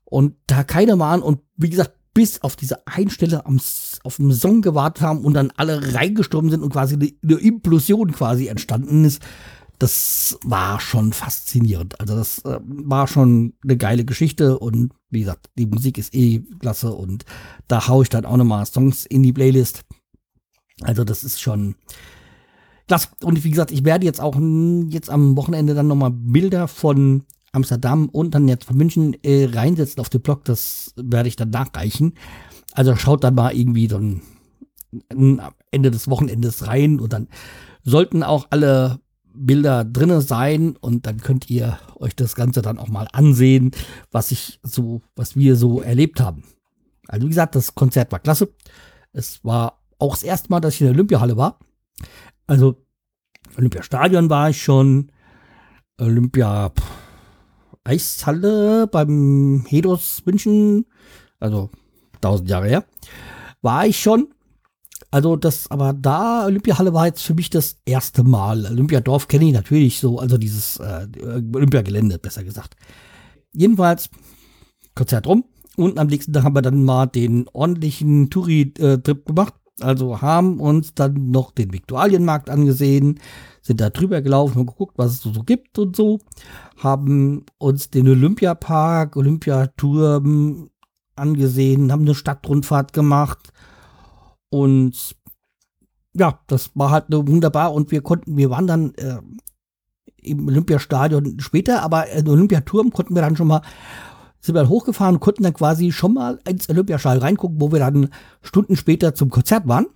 und 0.05 0.35
da 0.47 0.63
keine 0.63 0.97
waren 0.99 1.21
und 1.21 1.41
wie 1.57 1.69
gesagt, 1.69 1.93
bis 2.13 2.41
auf 2.41 2.55
diese 2.55 2.87
Einstelle 2.87 3.45
am, 3.45 3.59
auf 4.03 4.15
dem 4.15 4.31
Song 4.31 4.61
gewartet 4.61 5.03
haben 5.03 5.25
und 5.25 5.33
dann 5.33 5.51
alle 5.57 5.93
reingestorben 5.93 6.49
sind 6.49 6.63
und 6.63 6.71
quasi 6.71 6.95
eine, 6.95 7.11
eine 7.21 7.35
Implosion 7.35 8.13
quasi 8.13 8.47
entstanden 8.47 9.03
ist, 9.03 9.21
das 9.79 10.39
war 10.41 10.79
schon 10.79 11.11
faszinierend. 11.11 11.99
Also 11.99 12.15
das 12.15 12.39
äh, 12.45 12.59
war 12.63 13.07
schon 13.07 13.53
eine 13.63 13.75
geile 13.75 14.05
Geschichte 14.05 14.57
und 14.57 14.93
wie 15.09 15.19
gesagt, 15.21 15.49
die 15.57 15.65
Musik 15.65 15.97
ist 15.97 16.15
eh 16.15 16.43
klasse 16.59 16.93
und 16.93 17.25
da 17.67 17.87
haue 17.87 18.03
ich 18.03 18.09
dann 18.09 18.25
auch 18.25 18.37
nochmal 18.37 18.65
Songs 18.65 19.05
in 19.05 19.21
die 19.21 19.33
Playlist. 19.33 19.83
Also 20.81 21.03
das 21.03 21.25
ist 21.25 21.41
schon 21.41 21.75
klasse. 22.87 23.09
Und 23.23 23.43
wie 23.43 23.49
gesagt, 23.49 23.71
ich 23.71 23.83
werde 23.83 24.05
jetzt 24.05 24.21
auch 24.21 24.39
jetzt 24.89 25.09
am 25.09 25.35
Wochenende 25.35 25.73
dann 25.73 25.87
nochmal 25.87 26.11
Bilder 26.11 26.69
von 26.69 27.23
Amsterdam 27.55 28.09
und 28.09 28.35
dann 28.35 28.47
jetzt 28.47 28.65
von 28.65 28.77
München 28.77 29.15
äh, 29.23 29.49
reinsetzen 29.51 29.99
auf 29.99 30.09
den 30.09 30.21
Blog, 30.21 30.45
das 30.45 30.93
werde 30.95 31.29
ich 31.29 31.35
dann 31.35 31.49
nachreichen. 31.49 32.13
Also 32.73 32.95
schaut 32.95 33.23
dann 33.23 33.35
mal 33.35 33.55
irgendwie 33.55 33.87
dann 33.87 34.21
am 35.09 35.39
Ende 35.71 35.91
des 35.91 36.09
Wochenendes 36.09 36.67
rein 36.67 36.99
und 36.99 37.13
dann 37.13 37.27
sollten 37.83 38.23
auch 38.23 38.47
alle 38.49 38.99
Bilder 39.33 39.83
drinne 39.83 40.21
sein 40.21 40.75
und 40.77 41.05
dann 41.05 41.17
könnt 41.17 41.49
ihr 41.49 41.77
euch 41.95 42.15
das 42.15 42.35
Ganze 42.35 42.61
dann 42.61 42.77
auch 42.77 42.87
mal 42.87 43.07
ansehen, 43.11 43.71
was 44.11 44.31
ich 44.31 44.59
so, 44.63 45.01
was 45.15 45.35
wir 45.35 45.55
so 45.55 45.81
erlebt 45.81 46.21
haben. 46.21 46.43
Also 47.07 47.25
wie 47.25 47.29
gesagt, 47.29 47.55
das 47.55 47.75
Konzert 47.75 48.11
war 48.11 48.19
klasse. 48.19 48.53
Es 49.11 49.43
war 49.43 49.81
auch 49.99 50.13
das 50.13 50.23
erste 50.23 50.49
Mal, 50.49 50.59
dass 50.59 50.75
ich 50.75 50.81
in 50.81 50.87
der 50.87 50.93
Olympiahalle 50.95 51.37
war. 51.37 51.59
Also 52.47 52.85
Olympiastadion 53.57 54.29
war 54.29 54.49
ich 54.49 54.61
schon. 54.61 55.11
Olympia, 55.97 56.69
pff, 56.69 56.83
Eishalle 57.85 58.87
beim 58.87 59.63
Hedos 59.67 60.23
München, 60.25 60.85
also 61.39 61.69
tausend 62.19 62.49
Jahre 62.49 62.67
her, 62.67 62.85
war 63.61 63.85
ich 63.87 63.99
schon. 64.01 64.27
Also 65.11 65.37
das, 65.37 65.71
aber 65.71 65.93
da, 65.93 66.45
Olympiahalle 66.45 66.93
war 66.93 67.05
jetzt 67.05 67.21
für 67.21 67.35
mich 67.35 67.49
das 67.49 67.77
erste 67.85 68.23
Mal. 68.23 68.65
Olympiadorf 68.65 69.29
kenne 69.29 69.45
ich 69.45 69.53
natürlich 69.53 69.99
so, 69.99 70.19
also 70.19 70.37
dieses 70.37 70.77
äh, 70.77 71.07
Olympiagelände, 71.53 72.19
besser 72.19 72.43
gesagt. 72.43 72.75
Jedenfalls, 73.53 74.09
Konzert 74.93 75.27
rum. 75.27 75.45
Und 75.77 75.99
am 75.99 76.07
nächsten 76.07 76.33
Tag 76.33 76.43
haben 76.43 76.55
wir 76.55 76.61
dann 76.61 76.83
mal 76.83 77.05
den 77.05 77.47
ordentlichen 77.53 78.29
Touri-Trip 78.29 79.25
gemacht. 79.25 79.53
Also 79.81 80.21
haben 80.21 80.59
uns 80.59 80.93
dann 80.93 81.31
noch 81.31 81.51
den 81.51 81.73
Viktualienmarkt 81.73 82.49
angesehen, 82.49 83.19
sind 83.61 83.81
da 83.81 83.89
drüber 83.89 84.21
gelaufen 84.21 84.59
und 84.59 84.67
geguckt, 84.67 84.97
was 84.97 85.13
es 85.13 85.21
so 85.21 85.43
gibt 85.43 85.77
und 85.77 85.95
so, 85.95 86.19
haben 86.77 87.45
uns 87.57 87.89
den 87.89 88.07
Olympiapark, 88.07 89.17
Olympiaturm 89.17 90.69
angesehen, 91.15 91.91
haben 91.91 92.03
eine 92.03 92.15
Stadtrundfahrt 92.15 92.93
gemacht 92.93 93.51
und 94.49 95.15
ja, 96.13 96.39
das 96.47 96.71
war 96.75 96.91
halt 96.91 97.05
wunderbar 97.09 97.73
und 97.73 97.91
wir 97.91 98.01
konnten, 98.01 98.37
wir 98.37 98.49
waren 98.49 98.67
dann 98.67 98.93
äh, 98.95 99.19
im 100.25 100.47
Olympiastadion 100.47 101.39
später, 101.39 101.81
aber 101.83 102.09
im 102.09 102.27
Olympiaturm 102.27 102.91
konnten 102.91 103.15
wir 103.15 103.21
dann 103.21 103.35
schon 103.35 103.47
mal 103.47 103.61
sind 104.45 104.55
wir 104.55 104.61
dann 104.61 104.69
hochgefahren 104.69 105.15
und 105.15 105.21
konnten 105.21 105.43
dann 105.43 105.53
quasi 105.53 105.91
schon 105.91 106.13
mal 106.13 106.39
ins 106.47 106.69
Olympiastadion 106.69 107.23
reingucken, 107.23 107.59
wo 107.59 107.71
wir 107.71 107.79
dann 107.79 108.09
Stunden 108.41 108.75
später 108.75 109.15
zum 109.15 109.29
Konzert 109.29 109.67
waren. 109.67 109.87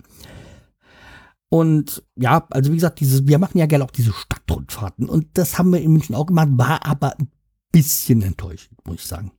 Und 1.48 2.02
ja, 2.16 2.46
also 2.50 2.70
wie 2.70 2.76
gesagt, 2.76 3.00
dieses, 3.00 3.26
wir 3.26 3.38
machen 3.38 3.58
ja 3.58 3.66
gerne 3.66 3.84
auch 3.84 3.90
diese 3.90 4.12
Stadtrundfahrten 4.12 5.08
und 5.08 5.26
das 5.34 5.58
haben 5.58 5.72
wir 5.72 5.80
in 5.80 5.92
München 5.92 6.14
auch 6.14 6.26
gemacht, 6.26 6.48
war 6.52 6.86
aber 6.86 7.18
ein 7.18 7.28
bisschen 7.72 8.22
enttäuschend, 8.22 8.78
muss 8.86 8.96
ich 8.96 9.06
sagen. 9.06 9.32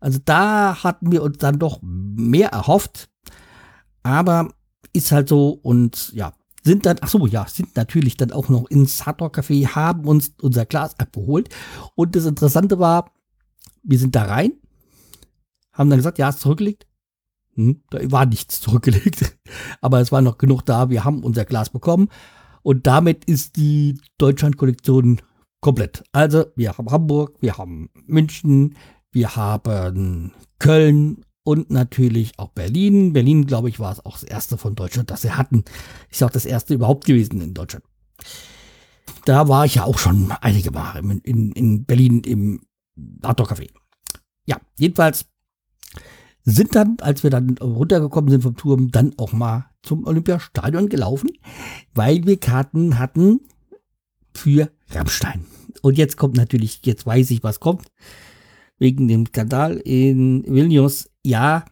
Also 0.00 0.18
da 0.24 0.82
hatten 0.82 1.10
wir 1.10 1.22
uns 1.22 1.38
dann 1.38 1.58
doch 1.58 1.78
mehr 1.82 2.50
erhofft, 2.50 3.08
aber 4.02 4.50
ist 4.92 5.12
halt 5.12 5.28
so 5.28 5.50
und 5.50 6.12
ja, 6.14 6.32
sind 6.64 6.86
dann, 6.86 6.98
ach 7.00 7.08
so, 7.08 7.26
ja, 7.26 7.46
sind 7.48 7.76
natürlich 7.76 8.16
dann 8.16 8.32
auch 8.32 8.48
noch 8.48 8.68
ins 8.68 9.06
Hardrock 9.06 9.38
Café, 9.38 9.68
haben 9.68 10.06
uns 10.06 10.32
unser 10.40 10.66
Glas 10.66 10.98
abgeholt 10.98 11.48
und 11.94 12.14
das 12.14 12.26
Interessante 12.26 12.78
war, 12.78 13.10
wir 13.88 13.98
sind 13.98 14.14
da 14.14 14.24
rein, 14.24 14.52
haben 15.72 15.90
dann 15.90 15.98
gesagt, 15.98 16.18
ja, 16.18 16.28
ist 16.28 16.40
zurückgelegt. 16.40 16.86
Hm, 17.54 17.82
da 17.90 17.98
war 18.10 18.26
nichts 18.26 18.60
zurückgelegt, 18.60 19.36
aber 19.80 20.00
es 20.00 20.12
war 20.12 20.22
noch 20.22 20.38
genug 20.38 20.62
da. 20.62 20.90
Wir 20.90 21.04
haben 21.04 21.24
unser 21.24 21.44
Glas 21.44 21.70
bekommen 21.70 22.08
und 22.62 22.86
damit 22.86 23.24
ist 23.24 23.56
die 23.56 23.98
Deutschland-Kollektion 24.18 25.22
komplett. 25.60 26.04
Also 26.12 26.46
wir 26.54 26.76
haben 26.76 26.90
Hamburg, 26.90 27.36
wir 27.40 27.56
haben 27.58 27.90
München, 28.06 28.76
wir 29.10 29.34
haben 29.36 30.32
Köln 30.58 31.24
und 31.42 31.70
natürlich 31.70 32.38
auch 32.38 32.50
Berlin. 32.50 33.14
Berlin, 33.14 33.46
glaube 33.46 33.70
ich, 33.70 33.80
war 33.80 33.90
es 33.90 34.04
auch 34.04 34.12
das 34.12 34.24
erste 34.24 34.58
von 34.58 34.74
Deutschland, 34.74 35.10
das 35.10 35.22
sie 35.22 35.32
hatten. 35.32 35.64
Ist 36.10 36.22
auch 36.22 36.30
das 36.30 36.44
erste 36.44 36.74
überhaupt 36.74 37.06
gewesen 37.06 37.40
in 37.40 37.54
Deutschland. 37.54 37.84
Da 39.24 39.48
war 39.48 39.64
ich 39.64 39.76
ja 39.76 39.84
auch 39.84 39.98
schon 39.98 40.30
einige 40.42 40.70
Male 40.70 41.00
in, 41.00 41.20
in, 41.20 41.52
in 41.52 41.84
Berlin 41.84 42.20
im 42.20 42.60
Hardrock 43.24 43.52
Café. 43.52 43.70
Ja, 44.48 44.56
jedenfalls 44.78 45.26
sind 46.44 46.74
dann, 46.74 46.96
als 47.00 47.22
wir 47.22 47.28
dann 47.28 47.58
runtergekommen 47.58 48.30
sind 48.30 48.42
vom 48.42 48.56
Turm, 48.56 48.90
dann 48.90 49.12
auch 49.18 49.34
mal 49.34 49.66
zum 49.82 50.06
Olympiastadion 50.06 50.88
gelaufen, 50.88 51.30
weil 51.94 52.24
wir 52.24 52.38
Karten 52.38 52.98
hatten 52.98 53.40
für 54.34 54.70
Rammstein. 54.88 55.44
Und 55.82 55.98
jetzt 55.98 56.16
kommt 56.16 56.36
natürlich, 56.36 56.80
jetzt 56.84 57.04
weiß 57.04 57.30
ich, 57.30 57.42
was 57.42 57.60
kommt. 57.60 57.92
Wegen 58.78 59.06
dem 59.06 59.26
Skandal 59.26 59.76
in 59.76 60.44
Vilnius. 60.46 61.10
Ja, 61.22 61.66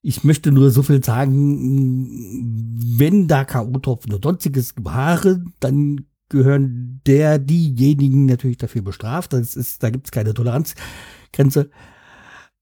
ich 0.00 0.24
möchte 0.24 0.50
nur 0.50 0.70
so 0.70 0.82
viel 0.82 1.04
sagen, 1.04 2.88
wenn 2.98 3.28
da 3.28 3.44
K.O.-Tropfen 3.44 4.14
oder 4.14 4.30
sonstiges 4.30 4.74
waren, 4.80 5.52
dann 5.60 6.06
gehören 6.32 7.00
der, 7.06 7.38
diejenigen 7.38 8.26
natürlich 8.26 8.56
dafür 8.56 8.82
bestraft. 8.82 9.32
Das 9.32 9.54
ist, 9.54 9.82
da 9.82 9.90
gibt 9.90 10.06
es 10.06 10.10
keine 10.10 10.34
Toleranzgrenze. 10.34 11.70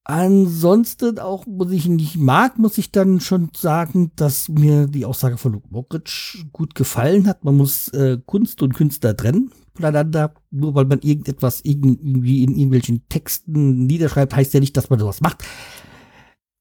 Ansonsten 0.05 1.19
auch, 1.19 1.47
muss 1.47 1.71
ich 1.71 1.87
nicht 1.87 2.17
mag, 2.17 2.59
muss 2.59 2.79
ich 2.79 2.91
dann 2.91 3.21
schon 3.21 3.51
sagen, 3.57 4.11
dass 4.17 4.49
mir 4.49 4.87
die 4.87 5.05
Aussage 5.05 5.39
von 5.39 5.53
Luke 5.53 5.69
Mockridge 5.71 6.47
gut 6.53 6.75
gefallen 6.75 7.27
hat. 7.27 7.45
Man 7.45 7.57
muss 7.57 7.89
äh, 7.89 8.19
Kunst 8.27 8.61
und 8.63 8.75
Künstler 8.75 9.17
trennen 9.17 9.53
voneinander. 9.75 10.35
Nur 10.51 10.75
weil 10.75 10.87
man 10.87 11.01
irgendetwas 11.01 11.61
irgendwie 11.63 12.43
in 12.43 12.57
irgendwelchen 12.57 13.09
Texten 13.09 13.87
niederschreibt, 13.87 14.35
heißt 14.35 14.53
ja 14.53 14.61
nicht, 14.61 14.77
dass 14.77 14.91
man 14.91 14.99
sowas 14.99 15.21
macht. 15.21 15.45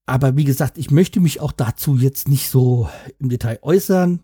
Aber 0.06 0.36
wie 0.36 0.44
gesagt, 0.44 0.78
ich 0.78 0.92
möchte 0.92 1.20
mich 1.20 1.40
auch 1.40 1.52
dazu 1.52 1.96
jetzt 1.96 2.28
nicht 2.28 2.50
so 2.50 2.90
im 3.20 3.30
Detail 3.30 3.60
äußern 3.62 4.22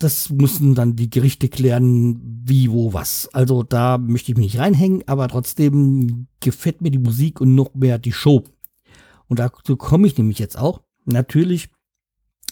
das 0.00 0.30
müssen 0.30 0.74
dann 0.74 0.96
die 0.96 1.10
Gerichte 1.10 1.48
klären, 1.48 2.20
wie, 2.44 2.70
wo, 2.70 2.94
was. 2.94 3.28
Also 3.34 3.62
da 3.62 3.98
möchte 3.98 4.32
ich 4.32 4.38
mich 4.38 4.54
nicht 4.54 4.58
reinhängen, 4.58 5.06
aber 5.06 5.28
trotzdem 5.28 6.26
gefällt 6.40 6.80
mir 6.80 6.90
die 6.90 6.98
Musik 6.98 7.40
und 7.40 7.54
noch 7.54 7.74
mehr 7.74 7.98
die 7.98 8.12
Show. 8.12 8.44
Und 9.28 9.38
dazu 9.38 9.76
komme 9.76 10.06
ich 10.06 10.16
nämlich 10.16 10.38
jetzt 10.38 10.58
auch. 10.58 10.80
Natürlich 11.04 11.68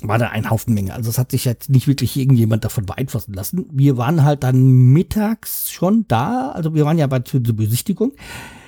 war 0.03 0.19
da 0.19 0.29
ein 0.29 0.51
Haufen 0.51 0.75
Menge. 0.75 0.93
Also 0.93 1.09
es 1.09 1.19
hat 1.19 1.31
sich 1.31 1.47
jetzt 1.47 1.71
nicht 1.71 1.89
wirklich 1.89 2.17
irgendjemand 2.17 2.65
davon 2.65 2.85
beeinflussen 2.85 3.33
lassen. 3.33 3.67
Wir 3.73 3.97
waren 3.97 4.25
halt 4.25 4.43
dann 4.43 4.93
mittags 4.93 5.71
schon 5.71 6.05
da. 6.07 6.51
Also 6.51 6.75
wir 6.75 6.85
waren 6.85 6.99
ja 6.99 7.07
bei 7.07 7.21
zur 7.21 7.41
Besichtigung. 7.41 8.13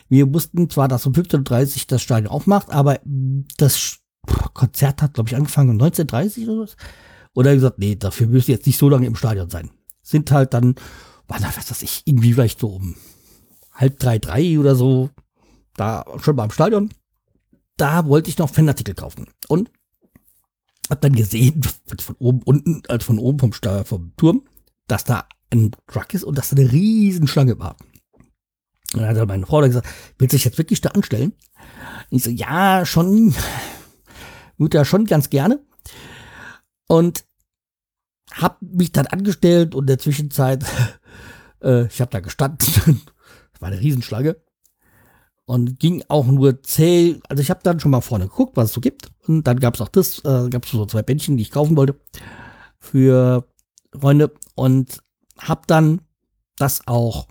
Wir 0.08 0.32
wussten 0.32 0.70
zwar, 0.70 0.88
dass 0.88 1.06
um 1.06 1.12
15.30 1.12 1.76
Uhr 1.76 1.82
das 1.86 2.02
Stadion 2.02 2.32
aufmacht, 2.32 2.70
aber 2.70 2.98
das 3.58 3.98
Konzert 4.54 5.02
hat, 5.02 5.14
glaube 5.14 5.28
ich, 5.28 5.36
angefangen 5.36 5.70
um 5.70 5.86
19.30 5.86 6.46
Uhr 6.46 6.54
oder 6.54 6.62
was. 6.62 6.76
Oder 7.34 7.54
gesagt, 7.54 7.78
nee, 7.78 7.96
dafür 7.96 8.26
müsst 8.26 8.48
ihr 8.48 8.54
jetzt 8.56 8.66
nicht 8.66 8.78
so 8.78 8.88
lange 8.88 9.06
im 9.06 9.16
Stadion 9.16 9.50
sein. 9.50 9.70
Sind 10.02 10.30
halt 10.32 10.54
dann, 10.54 10.74
da, 11.28 11.36
was 11.56 11.70
weiß 11.70 11.82
ich, 11.82 12.02
irgendwie 12.04 12.32
vielleicht 12.32 12.60
so 12.60 12.68
um 12.68 12.96
halb 13.72 13.98
drei, 13.98 14.18
drei 14.18 14.58
oder 14.58 14.74
so, 14.74 15.10
da 15.76 16.04
schon 16.20 16.36
mal 16.36 16.44
im 16.44 16.50
Stadion. 16.50 16.90
Da 17.76 18.06
wollte 18.06 18.28
ich 18.28 18.38
noch 18.38 18.50
Fanartikel 18.50 18.94
kaufen. 18.94 19.26
Und 19.48 19.70
hab 20.90 21.00
dann 21.00 21.14
gesehen, 21.14 21.62
von 22.00 22.16
oben 22.18 22.42
unten, 22.42 22.82
als 22.88 23.04
von 23.04 23.18
oben 23.18 23.38
vom, 23.38 23.52
Sta 23.52 23.84
vom 23.84 24.12
Turm, 24.16 24.42
dass 24.86 25.04
da 25.04 25.26
ein 25.50 25.70
Truck 25.86 26.12
ist 26.14 26.24
und 26.24 26.36
dass 26.36 26.50
da 26.50 26.56
eine 26.56 26.70
riesen 26.70 27.26
Schlange 27.26 27.58
war. 27.58 27.76
Und 28.92 29.02
dann 29.02 29.16
hat 29.16 29.28
meine 29.28 29.46
Frau 29.46 29.60
dann 29.60 29.70
gesagt, 29.70 29.88
willst 30.18 30.32
du 30.32 30.36
dich 30.36 30.44
jetzt 30.44 30.58
wirklich 30.58 30.80
da 30.80 30.90
anstellen? 30.90 31.32
Und 32.10 32.16
ich 32.18 32.24
so, 32.24 32.30
ja, 32.30 32.84
schon, 32.84 33.34
würde 34.58 34.78
ja 34.78 34.84
schon 34.84 35.04
ganz 35.04 35.30
gerne. 35.30 35.64
Und 36.90 37.24
habe 38.32 38.56
mich 38.60 38.90
dann 38.90 39.06
angestellt 39.06 39.76
und 39.76 39.84
in 39.84 39.86
der 39.86 40.00
Zwischenzeit, 40.00 40.64
äh, 41.62 41.86
ich 41.86 42.00
habe 42.00 42.10
da 42.10 42.18
gestanden, 42.18 42.58
das 43.52 43.60
war 43.60 43.68
eine 43.68 43.80
Riesenschlange 43.80 44.36
und 45.44 45.78
ging 45.78 46.02
auch 46.08 46.26
nur 46.26 46.64
zäh, 46.64 47.20
also 47.28 47.40
ich 47.40 47.50
habe 47.50 47.60
dann 47.62 47.78
schon 47.78 47.92
mal 47.92 48.00
vorne 48.00 48.26
geguckt, 48.26 48.56
was 48.56 48.70
es 48.70 48.72
so 48.72 48.80
gibt 48.80 49.12
und 49.28 49.44
dann 49.44 49.60
gab 49.60 49.76
es 49.76 49.80
auch 49.80 49.88
das, 49.88 50.18
äh, 50.24 50.48
gab 50.50 50.64
es 50.64 50.72
so 50.72 50.84
zwei 50.84 51.02
Bändchen, 51.02 51.36
die 51.36 51.44
ich 51.44 51.52
kaufen 51.52 51.76
wollte 51.76 51.94
für 52.80 53.46
Freunde 53.96 54.32
und 54.56 55.00
habe 55.38 55.62
dann 55.68 56.00
das 56.56 56.88
auch 56.88 57.28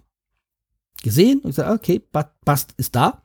gesehen 1.03 1.39
und 1.39 1.49
gesagt, 1.49 1.69
okay, 1.69 2.01
passt, 2.45 2.73
ist 2.77 2.95
da. 2.95 3.23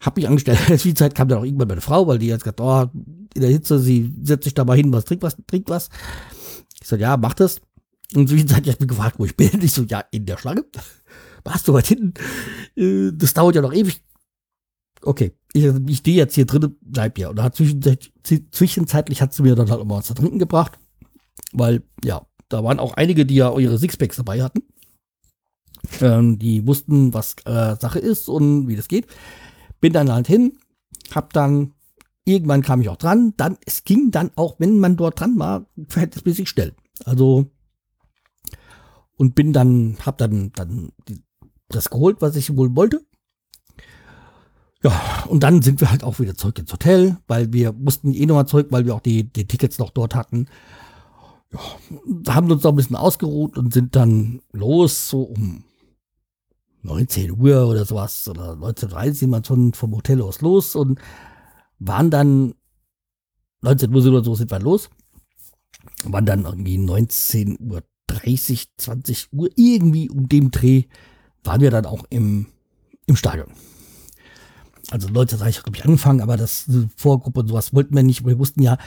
Hab 0.00 0.16
mich 0.16 0.28
angestellt. 0.28 0.60
In 0.60 0.68
der 0.68 0.78
Zwischenzeit 0.78 1.14
kam 1.14 1.28
dann 1.28 1.40
auch 1.40 1.44
irgendwann 1.44 1.68
meine 1.68 1.82
Frau, 1.82 2.06
weil 2.06 2.18
die 2.18 2.32
hat 2.32 2.40
gesagt, 2.40 2.60
oh, 2.60 2.86
in 3.36 3.42
der 3.42 3.50
Hitze, 3.50 3.78
sie 3.78 4.12
setzt 4.22 4.44
sich 4.44 4.54
da 4.54 4.64
mal 4.64 4.76
hin, 4.76 4.92
was 4.92 5.04
trinkt 5.04 5.22
was, 5.22 5.36
trinkt 5.46 5.68
was. 5.68 5.88
Ich 6.80 6.88
so, 6.88 6.96
ja, 6.96 7.16
mach 7.16 7.34
das. 7.34 7.60
Und 8.14 8.28
der 8.28 8.36
Zwischenzeit, 8.36 8.66
ich 8.66 8.78
mich 8.78 8.88
gefragt, 8.88 9.18
wo 9.18 9.24
ich 9.24 9.36
bin. 9.36 9.60
Ich 9.62 9.72
so, 9.72 9.82
ja, 9.82 10.04
in 10.10 10.26
der 10.26 10.38
Schlange. 10.38 10.64
Warst 11.44 11.68
du 11.68 11.72
weit 11.72 11.86
hinten? 11.86 12.14
Äh, 12.76 13.12
das 13.12 13.34
dauert 13.34 13.54
ja 13.54 13.62
noch 13.62 13.72
ewig. 13.72 14.02
Okay, 15.02 15.32
ich, 15.52 15.64
ich 15.64 15.98
stehe 15.98 16.16
jetzt 16.16 16.34
hier 16.34 16.46
drin, 16.46 16.76
bleib 16.80 17.18
ja. 17.18 17.28
Und 17.28 17.42
hat 17.42 17.54
zwischenzeitlich, 17.54 18.12
zwischenzeitlich 18.50 19.22
hat 19.22 19.32
sie 19.32 19.42
mir 19.42 19.54
dann 19.54 19.70
halt 19.70 19.80
immer 19.80 19.96
was 19.96 20.06
zu 20.06 20.14
trinken 20.14 20.38
gebracht. 20.38 20.78
Weil, 21.52 21.82
ja, 22.04 22.26
da 22.48 22.64
waren 22.64 22.78
auch 22.78 22.94
einige, 22.94 23.26
die 23.26 23.36
ja 23.36 23.56
ihre 23.58 23.78
Sixpacks 23.78 24.16
dabei 24.16 24.42
hatten. 24.42 24.62
Ähm, 26.00 26.38
die 26.38 26.66
wussten, 26.66 27.14
was 27.14 27.36
äh, 27.44 27.76
Sache 27.76 27.98
ist 27.98 28.28
und 28.28 28.68
wie 28.68 28.76
das 28.76 28.88
geht. 28.88 29.06
Bin 29.80 29.92
dann 29.92 30.10
halt 30.10 30.26
hin, 30.26 30.58
hab 31.14 31.32
dann, 31.32 31.72
irgendwann 32.26 32.62
kam 32.62 32.82
ich 32.82 32.88
auch 32.88 32.96
dran, 32.96 33.32
dann, 33.36 33.56
es 33.64 33.84
ging 33.84 34.10
dann 34.10 34.30
auch, 34.36 34.56
wenn 34.58 34.78
man 34.78 34.96
dort 34.96 35.20
dran 35.20 35.38
war, 35.38 35.66
verhältnismäßig 35.88 36.48
schnell. 36.48 36.74
Also, 37.04 37.50
und 39.16 39.34
bin 39.34 39.52
dann, 39.52 39.96
hab 40.04 40.18
dann, 40.18 40.52
dann 40.52 40.92
das 41.68 41.88
geholt, 41.88 42.18
was 42.20 42.36
ich 42.36 42.54
wohl 42.56 42.74
wollte. 42.76 43.00
Ja, 44.82 45.24
und 45.28 45.42
dann 45.42 45.62
sind 45.62 45.80
wir 45.80 45.90
halt 45.90 46.04
auch 46.04 46.18
wieder 46.18 46.34
zurück 46.34 46.58
ins 46.58 46.72
Hotel, 46.72 47.16
weil 47.26 47.52
wir 47.52 47.72
mussten 47.72 48.12
eh 48.12 48.26
nochmal 48.26 48.46
zurück, 48.46 48.68
weil 48.70 48.84
wir 48.84 48.94
auch 48.94 49.00
die, 49.00 49.24
die 49.24 49.46
Tickets 49.46 49.78
noch 49.78 49.90
dort 49.90 50.14
hatten. 50.14 50.46
Ja, 51.52 52.34
haben 52.34 52.50
uns 52.50 52.64
noch 52.64 52.72
ein 52.72 52.76
bisschen 52.76 52.96
ausgeruht 52.96 53.56
und 53.56 53.72
sind 53.72 53.96
dann 53.96 54.42
los, 54.52 55.08
so 55.08 55.22
um 55.22 55.64
19 56.82 57.32
Uhr 57.40 57.68
oder 57.68 57.84
sowas 57.84 58.28
oder 58.28 58.52
19.30 58.52 59.06
Uhr 59.08 59.14
sind 59.14 59.30
wir 59.30 59.44
schon 59.44 59.72
vom 59.74 59.94
Hotel 59.94 60.22
aus 60.22 60.40
los 60.40 60.74
und 60.74 61.00
waren 61.78 62.10
dann 62.10 62.54
19 63.62 63.94
Uhr 63.94 64.06
oder 64.06 64.24
so 64.24 64.34
sind 64.34 64.50
wir 64.50 64.60
los. 64.60 64.90
Waren 66.04 66.26
dann 66.26 66.44
irgendwie 66.44 66.78
19 66.78 67.58
Uhr 67.60 67.82
30, 68.06 68.68
20 68.76 69.32
Uhr, 69.32 69.50
irgendwie 69.56 70.08
um 70.08 70.28
dem 70.28 70.50
Dreh 70.50 70.84
waren 71.42 71.60
wir 71.60 71.70
dann 71.70 71.86
auch 71.86 72.04
im, 72.10 72.46
im 73.06 73.16
Stadion. 73.16 73.48
Also 74.90 75.08
Leute, 75.08 75.36
sag 75.36 75.48
ich, 75.48 75.62
glaube 75.62 75.76
ich, 75.76 75.84
angefangen, 75.84 76.20
aber 76.20 76.36
das 76.36 76.70
Vorgruppe 76.96 77.40
und 77.40 77.48
sowas 77.48 77.74
wollten 77.74 77.94
wir 77.94 78.02
nicht. 78.02 78.24
Wir 78.24 78.38
wussten 78.38 78.62
ja 78.62 78.78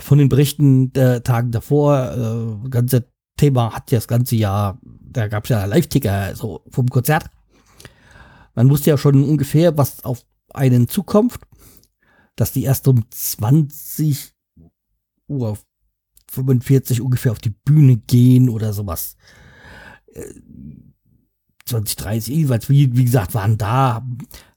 von 0.00 0.18
den 0.18 0.28
Berichten 0.28 0.92
der 0.92 1.22
Tagen 1.22 1.52
davor, 1.52 2.58
äh, 2.64 2.68
ganze 2.68 3.06
Thema 3.36 3.72
hat 3.72 3.90
ja 3.90 3.98
das 3.98 4.08
ganze 4.08 4.36
Jahr, 4.36 4.78
da 4.82 5.28
gab 5.28 5.44
es 5.44 5.50
ja 5.50 5.64
Live-Ticker 5.64 6.34
so 6.34 6.64
vom 6.70 6.88
Konzert. 6.88 7.26
Man 8.54 8.68
wusste 8.70 8.90
ja 8.90 8.98
schon 8.98 9.22
ungefähr, 9.24 9.76
was 9.78 10.04
auf 10.04 10.24
einen 10.52 10.88
zukommt, 10.88 11.38
dass 12.36 12.52
die 12.52 12.64
erst 12.64 12.88
um 12.88 13.04
20 13.10 14.32
Uhr 15.28 15.58
45 16.30 17.00
ungefähr 17.00 17.32
auf 17.32 17.38
die 17.38 17.50
Bühne 17.50 17.96
gehen 17.96 18.48
oder 18.48 18.72
sowas. 18.72 19.16
20, 21.66 21.96
30, 21.96 22.34
jeweils, 22.34 22.68
wie, 22.68 22.96
wie 22.96 23.04
gesagt, 23.04 23.34
waren 23.34 23.58
da, 23.58 24.06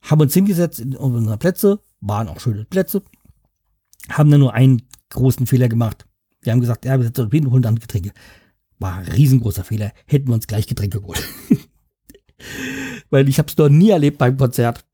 haben 0.01 0.21
uns 0.21 0.33
hingesetzt 0.33 0.79
in 0.79 0.95
unsere 0.95 1.37
Plätze, 1.37 1.79
waren 2.01 2.27
auch 2.27 2.39
schöne 2.39 2.65
Plätze, 2.65 3.03
haben 4.09 4.31
dann 4.31 4.39
nur 4.39 4.53
einen 4.53 4.81
großen 5.09 5.47
Fehler 5.47 5.69
gemacht. 5.69 6.07
Wir 6.41 6.51
haben 6.51 6.61
gesagt, 6.61 6.85
ja, 6.85 6.97
wir 6.97 7.05
setzen 7.05 7.25
uns 7.25 7.31
hin 7.31 7.45
und 7.45 7.51
holen 7.51 7.63
dann 7.63 7.79
Getränke. 7.79 8.11
War 8.79 8.97
ein 8.97 9.07
riesengroßer 9.07 9.63
Fehler. 9.63 9.93
Hätten 10.05 10.27
wir 10.27 10.35
uns 10.35 10.47
gleich 10.47 10.67
Getränke 10.67 11.01
geholt. 11.01 11.23
Weil 13.09 13.29
ich 13.29 13.39
habe 13.39 13.49
es 13.49 13.57
noch 13.57 13.69
nie 13.69 13.89
erlebt 13.89 14.17
beim 14.17 14.37
Konzert, 14.37 14.85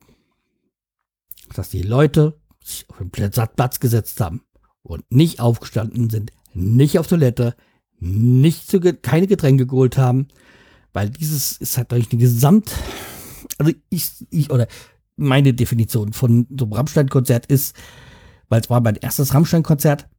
dass 1.54 1.70
die 1.70 1.82
Leute 1.82 2.41
auf 2.88 2.98
den 2.98 3.12
Platz 3.12 3.80
gesetzt 3.80 4.20
haben 4.22 4.42
und 4.84 5.04
nicht 5.12 5.40
aufgestanden 5.40 6.10
sind, 6.10 6.32
nicht 6.54 7.00
auf 7.00 7.08
Toilette, 7.08 7.56
nicht 8.00 8.70
zu, 8.70 8.80
keine 8.80 9.28
Getränke 9.28 9.68
geholt 9.68 9.98
haben, 9.98 10.28
weil 10.94 11.10
dieses 11.10 11.58
ist 11.58 11.78
halt 11.78 11.92
durch 11.92 12.10
die 12.10 12.18
Gesamt, 12.18 12.72
also 13.58 13.72
ich, 13.90 14.26
ich 14.30 14.52
oder 14.52 14.68
meine 15.16 15.54
Definition 15.54 16.14
von 16.14 16.48
so 16.58 16.66
einem 16.66 16.74
Rammstein-Konzert 16.74 17.46
ist, 17.46 17.76
weil 18.50 18.62
es 18.62 18.70
war 18.70 18.82
mein 18.82 18.96
erstes 18.96 19.34
Rammstein-Konzert, 19.34 20.10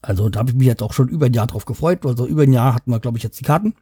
also 0.00 0.28
da 0.28 0.40
habe 0.40 0.50
ich 0.50 0.56
mich 0.56 0.66
jetzt 0.66 0.82
auch 0.82 0.92
schon 0.92 1.08
über 1.08 1.26
ein 1.26 1.34
Jahr 1.34 1.46
drauf 1.46 1.64
gefreut, 1.64 2.04
also 2.04 2.26
über 2.26 2.42
ein 2.42 2.52
Jahr 2.52 2.74
hatten 2.74 2.90
wir, 2.90 3.00
glaube 3.00 3.18
ich, 3.18 3.24
jetzt 3.24 3.40
die 3.40 3.44
Karten. 3.44 3.74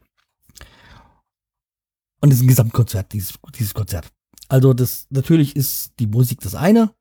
Und 2.21 2.29
es 2.31 2.37
ist 2.37 2.43
ein 2.43 2.47
Gesamtkonzert, 2.47 3.13
dieses, 3.13 3.33
dieses 3.57 3.73
Konzert. 3.73 4.07
Also 4.47 4.73
das, 4.73 5.07
natürlich 5.09 5.55
ist 5.55 5.93
die 5.99 6.07
Musik 6.07 6.39
das 6.41 6.55
eine. 6.55 6.93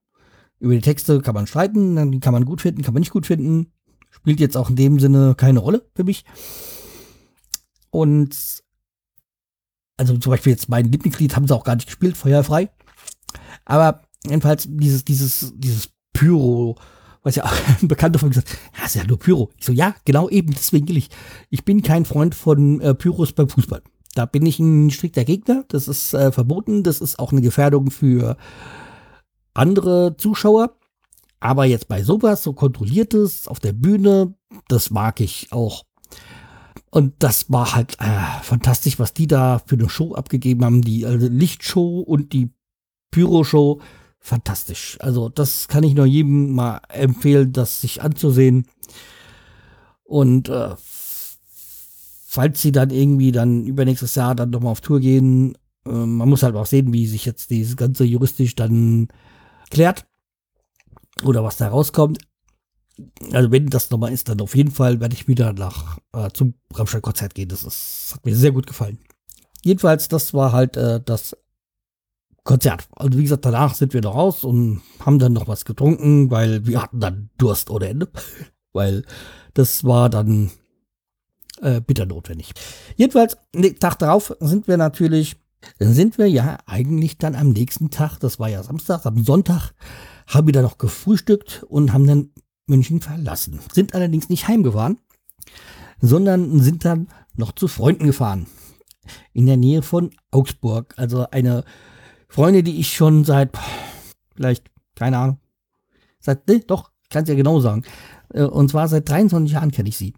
Über 0.61 0.75
die 0.75 0.81
Texte 0.81 1.20
kann 1.20 1.35
man 1.35 1.46
streiten, 1.46 2.12
die 2.12 2.20
kann 2.20 2.35
man 2.35 2.44
gut 2.44 2.61
finden, 2.61 2.83
kann 2.83 2.94
man 2.94 3.01
nicht 3.01 3.12
gut 3.12 3.27
finden. 3.27 3.73
Spielt 4.11 4.40
jetzt 4.40 4.57
auch 4.57 4.70
in 4.70 4.77
dem 4.77 5.01
Sinne 5.01 5.35
keine 5.35 5.61
Rolle 5.61 5.87
für 5.94 6.05
mich. 6.05 6.25
Und 7.90 8.37
also 9.96 10.16
zum 10.16 10.31
Beispiel 10.31 10.53
jetzt 10.53 10.68
mein 10.68 10.90
Lieblingslied 10.90 11.35
haben 11.35 11.46
sie 11.46 11.55
auch 11.55 11.64
gar 11.64 11.77
nicht 11.77 11.87
gespielt, 11.87 12.16
feuerfrei. 12.16 12.70
Aber 13.64 14.03
jedenfalls 14.25 14.66
dieses, 14.68 15.05
dieses, 15.05 15.53
dieses 15.57 15.90
Pyro, 16.12 16.77
was 17.23 17.37
ja 17.37 17.44
auch 17.46 17.53
ein 17.81 17.88
Bekannter 17.88 18.18
von 18.18 18.29
mir 18.29 18.35
gesagt 18.35 18.57
ja, 18.79 18.85
ist 18.85 18.96
ja 18.96 19.05
nur 19.05 19.18
Pyro. 19.18 19.51
Ich 19.59 19.64
so, 19.64 19.73
ja, 19.73 19.94
genau 20.05 20.29
eben, 20.29 20.53
deswegen 20.53 20.88
will 20.88 20.96
ich. 20.96 21.11
Ich 21.49 21.64
bin 21.64 21.83
kein 21.83 22.05
Freund 22.05 22.35
von 22.35 22.81
äh, 22.81 22.94
Pyros 22.94 23.33
beim 23.33 23.49
Fußball. 23.49 23.83
Da 24.14 24.27
bin 24.27 24.44
ich 24.44 24.59
ein 24.59 24.90
strikter 24.90 25.25
Gegner. 25.25 25.64
Das 25.68 25.87
ist 25.87 26.14
äh, 26.14 26.33
verboten. 26.33 26.83
Das 26.83 27.01
ist 27.01 27.18
auch 27.18 27.33
eine 27.33 27.42
Gefährdung 27.42 27.90
für 27.90 28.37
andere 29.55 30.17
Zuschauer. 30.17 30.77
Aber 31.41 31.65
jetzt 31.65 31.89
bei 31.89 32.03
sowas, 32.03 32.43
so 32.43 32.53
kontrolliertes 32.53 33.49
auf 33.49 33.61
der 33.61 33.73
Bühne, 33.73 34.35
das 34.69 34.91
mag 34.91 35.21
ich 35.21 35.49
auch. 35.53 35.85
Und 36.91 37.15
das 37.21 37.51
war 37.51 37.75
halt 37.75 37.97
äh, 38.01 38.43
fantastisch, 38.43 38.99
was 38.99 39.15
die 39.15 39.27
da 39.27 39.61
für 39.65 39.77
eine 39.77 39.89
Show 39.89 40.15
abgegeben 40.15 40.65
haben. 40.65 40.83
Die 40.83 41.07
also 41.07 41.29
Lichtshow 41.29 42.01
und 42.01 42.33
die 42.33 42.51
Pyro-Show. 43.13 43.81
Fantastisch. 44.19 44.99
Also 45.01 45.29
das 45.29 45.69
kann 45.69 45.85
ich 45.85 45.95
nur 45.95 46.05
jedem 46.05 46.53
mal 46.53 46.81
empfehlen, 46.89 47.53
das 47.53 47.81
sich 47.81 48.03
anzusehen. 48.03 48.67
Und 50.03 50.49
äh, 50.49 50.75
falls 52.27 52.61
sie 52.61 52.73
dann 52.73 52.91
irgendwie 52.91 53.33
dann 53.33 53.65
übernächstes 53.65 54.17
Jahr 54.17 54.35
dann 54.35 54.51
nochmal 54.51 54.73
auf 54.73 54.81
Tour 54.81 55.01
gehen, 55.01 55.57
äh, 55.87 55.91
man 55.91 56.29
muss 56.29 56.43
halt 56.43 56.57
auch 56.57 56.67
sehen, 56.67 56.93
wie 56.93 57.07
sich 57.07 57.25
jetzt 57.25 57.51
dieses 57.51 57.77
ganze 57.77 58.05
juristisch 58.05 58.57
dann 58.57 59.09
klärt 59.71 60.07
oder 61.23 61.45
was 61.45 61.57
da 61.57 61.69
rauskommt. 61.69 62.19
Also 63.33 63.51
wenn 63.51 63.67
das 63.67 63.91
nochmal 63.91 64.13
ist, 64.13 64.29
dann 64.29 64.41
auf 64.41 64.55
jeden 64.55 64.71
Fall 64.71 65.01
werde 65.01 65.15
ich 65.15 65.27
wieder 65.27 65.53
nach 65.53 65.99
äh, 66.13 66.29
zum 66.33 66.55
Rammstein-Konzert 66.75 67.35
gehen. 67.35 67.49
Das 67.49 67.65
ist, 67.65 68.13
hat 68.15 68.27
mir 68.27 68.37
sehr 68.37 68.53
gut 68.53 68.67
gefallen. 68.67 68.99
Jedenfalls, 69.63 70.09
das 70.09 70.35
war 70.35 70.53
halt 70.53 70.77
äh, 70.77 71.01
das 71.03 71.37
Konzert. 72.45 72.89
Also 72.97 73.19
wie 73.19 73.23
gesagt, 73.23 73.45
danach 73.45 73.75
sind 73.75 73.95
wir 73.95 74.03
noch 74.03 74.15
raus 74.15 74.45
und 74.45 74.83
haben 75.05 75.19
dann 75.19 75.33
noch 75.33 75.49
was 75.49 75.65
getrunken, 75.65 76.31
weil 76.31 76.67
wir 76.67 76.83
hatten 76.83 77.01
dann 77.01 77.31
Durst 77.39 77.71
ohne 77.71 77.89
Ende. 77.89 78.09
weil 78.73 79.05
das 79.55 79.85
war 79.85 80.11
dann 80.11 80.51
äh, 81.61 81.81
bitter 81.81 82.07
notwendig. 82.07 82.53
Jedenfalls, 82.97 83.37
den 83.55 83.79
Tag 83.79 83.99
darauf 83.99 84.35
sind 84.41 84.69
wir 84.69 84.77
natürlich, 84.77 85.37
dann 85.79 85.92
sind 85.92 86.18
wir 86.18 86.27
ja 86.27 86.59
eigentlich 86.66 87.18
dann 87.18 87.35
am 87.35 87.51
nächsten 87.51 87.90
Tag, 87.90 88.18
das 88.18 88.38
war 88.38 88.49
ja 88.49 88.62
Samstag, 88.62 89.05
am 89.07 89.25
Sonntag, 89.25 89.73
haben 90.27 90.46
wir 90.46 90.53
dann 90.53 90.64
noch 90.64 90.79
gefrühstückt 90.79 91.64
und 91.68 91.92
haben 91.92 92.07
dann 92.07 92.31
München 92.66 93.01
verlassen. 93.01 93.61
Sind 93.73 93.94
allerdings 93.94 94.29
nicht 94.29 94.49
heimgefahren, 94.49 94.99
sondern 96.01 96.61
sind 96.61 96.85
dann 96.85 97.09
noch 97.35 97.53
zu 97.53 97.68
Freunden 97.68 98.07
gefahren. 98.07 98.46
In 99.33 99.46
der 99.46 99.57
Nähe 99.57 99.83
von 99.83 100.11
Augsburg. 100.31 100.94
Also 100.96 101.27
eine 101.31 101.64
Freunde, 102.29 102.62
die 102.62 102.79
ich 102.79 102.94
schon 102.94 103.25
seit, 103.25 103.51
vielleicht, 104.35 104.70
keine 104.94 105.18
Ahnung, 105.18 105.40
seit, 106.20 106.46
ne, 106.49 106.61
doch, 106.61 106.92
kann 107.11 107.25
es 107.25 107.29
ja 107.29 107.35
genau 107.35 107.61
sagen. 107.61 107.83
Äh, 108.33 108.44
und 108.44 108.70
zwar 108.70 108.88
seit 108.88 109.09
23 109.09 109.53
Jahren 109.53 109.73
kenne 109.73 109.88
ich 109.88 109.96
sie. 109.96 110.14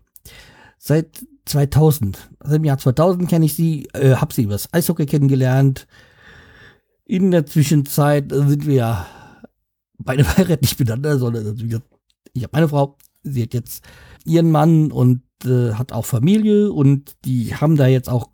Seit 0.78 1.24
2000, 1.44 2.30
also 2.40 2.56
im 2.56 2.64
Jahr 2.64 2.78
2000 2.78 3.28
kenne 3.28 3.46
ich 3.46 3.54
sie, 3.54 3.88
äh, 3.94 4.16
habe 4.16 4.32
sie 4.32 4.44
übers 4.44 4.72
Eishockey 4.72 5.06
kennengelernt. 5.06 5.86
In 7.04 7.30
der 7.30 7.46
Zwischenzeit 7.46 8.30
sind 8.30 8.66
wir 8.66 8.74
ja 8.74 9.06
beide 9.98 10.24
verheiratet, 10.24 10.62
nicht 10.62 10.78
miteinander, 10.78 11.18
sondern 11.18 11.46
also 11.46 11.64
ich 12.34 12.42
habe 12.42 12.52
meine 12.52 12.68
Frau, 12.68 12.96
sie 13.22 13.42
hat 13.42 13.54
jetzt 13.54 13.84
ihren 14.24 14.50
Mann 14.50 14.92
und 14.92 15.22
äh, 15.44 15.74
hat 15.74 15.92
auch 15.92 16.06
Familie 16.06 16.72
und 16.72 17.16
die 17.24 17.54
haben 17.54 17.76
da 17.76 17.86
jetzt 17.86 18.08
auch 18.08 18.28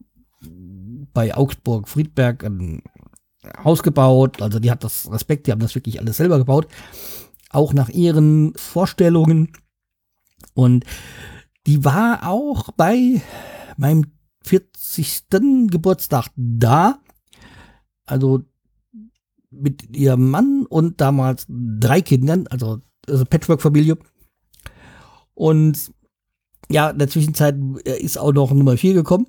bei 1.12 1.34
Augsburg 1.34 1.88
Friedberg 1.88 2.44
ein 2.44 2.82
Haus 3.64 3.82
gebaut. 3.82 4.42
Also 4.42 4.58
die 4.58 4.70
hat 4.70 4.84
das 4.84 5.10
Respekt, 5.10 5.46
die 5.46 5.52
haben 5.52 5.60
das 5.60 5.74
wirklich 5.74 6.00
alles 6.00 6.18
selber 6.18 6.38
gebaut. 6.38 6.68
Auch 7.50 7.72
nach 7.72 7.88
ihren 7.88 8.52
Vorstellungen. 8.54 9.52
Und 10.54 10.84
die 11.68 11.84
war 11.84 12.26
auch 12.26 12.70
bei 12.72 13.20
meinem 13.76 14.06
40. 14.42 15.28
Geburtstag 15.70 16.28
da. 16.34 16.98
Also 18.06 18.42
mit 19.50 19.94
ihrem 19.94 20.30
Mann 20.30 20.64
und 20.66 20.98
damals 21.02 21.44
drei 21.48 22.00
Kindern, 22.00 22.46
also, 22.46 22.80
also 23.06 23.26
Patchwork-Familie. 23.26 23.98
Und 25.34 25.92
ja, 26.70 26.88
in 26.88 26.98
der 26.98 27.08
Zwischenzeit 27.08 27.58
ist 27.84 28.16
auch 28.16 28.32
noch 28.32 28.50
Nummer 28.50 28.78
4 28.78 28.94
gekommen. 28.94 29.26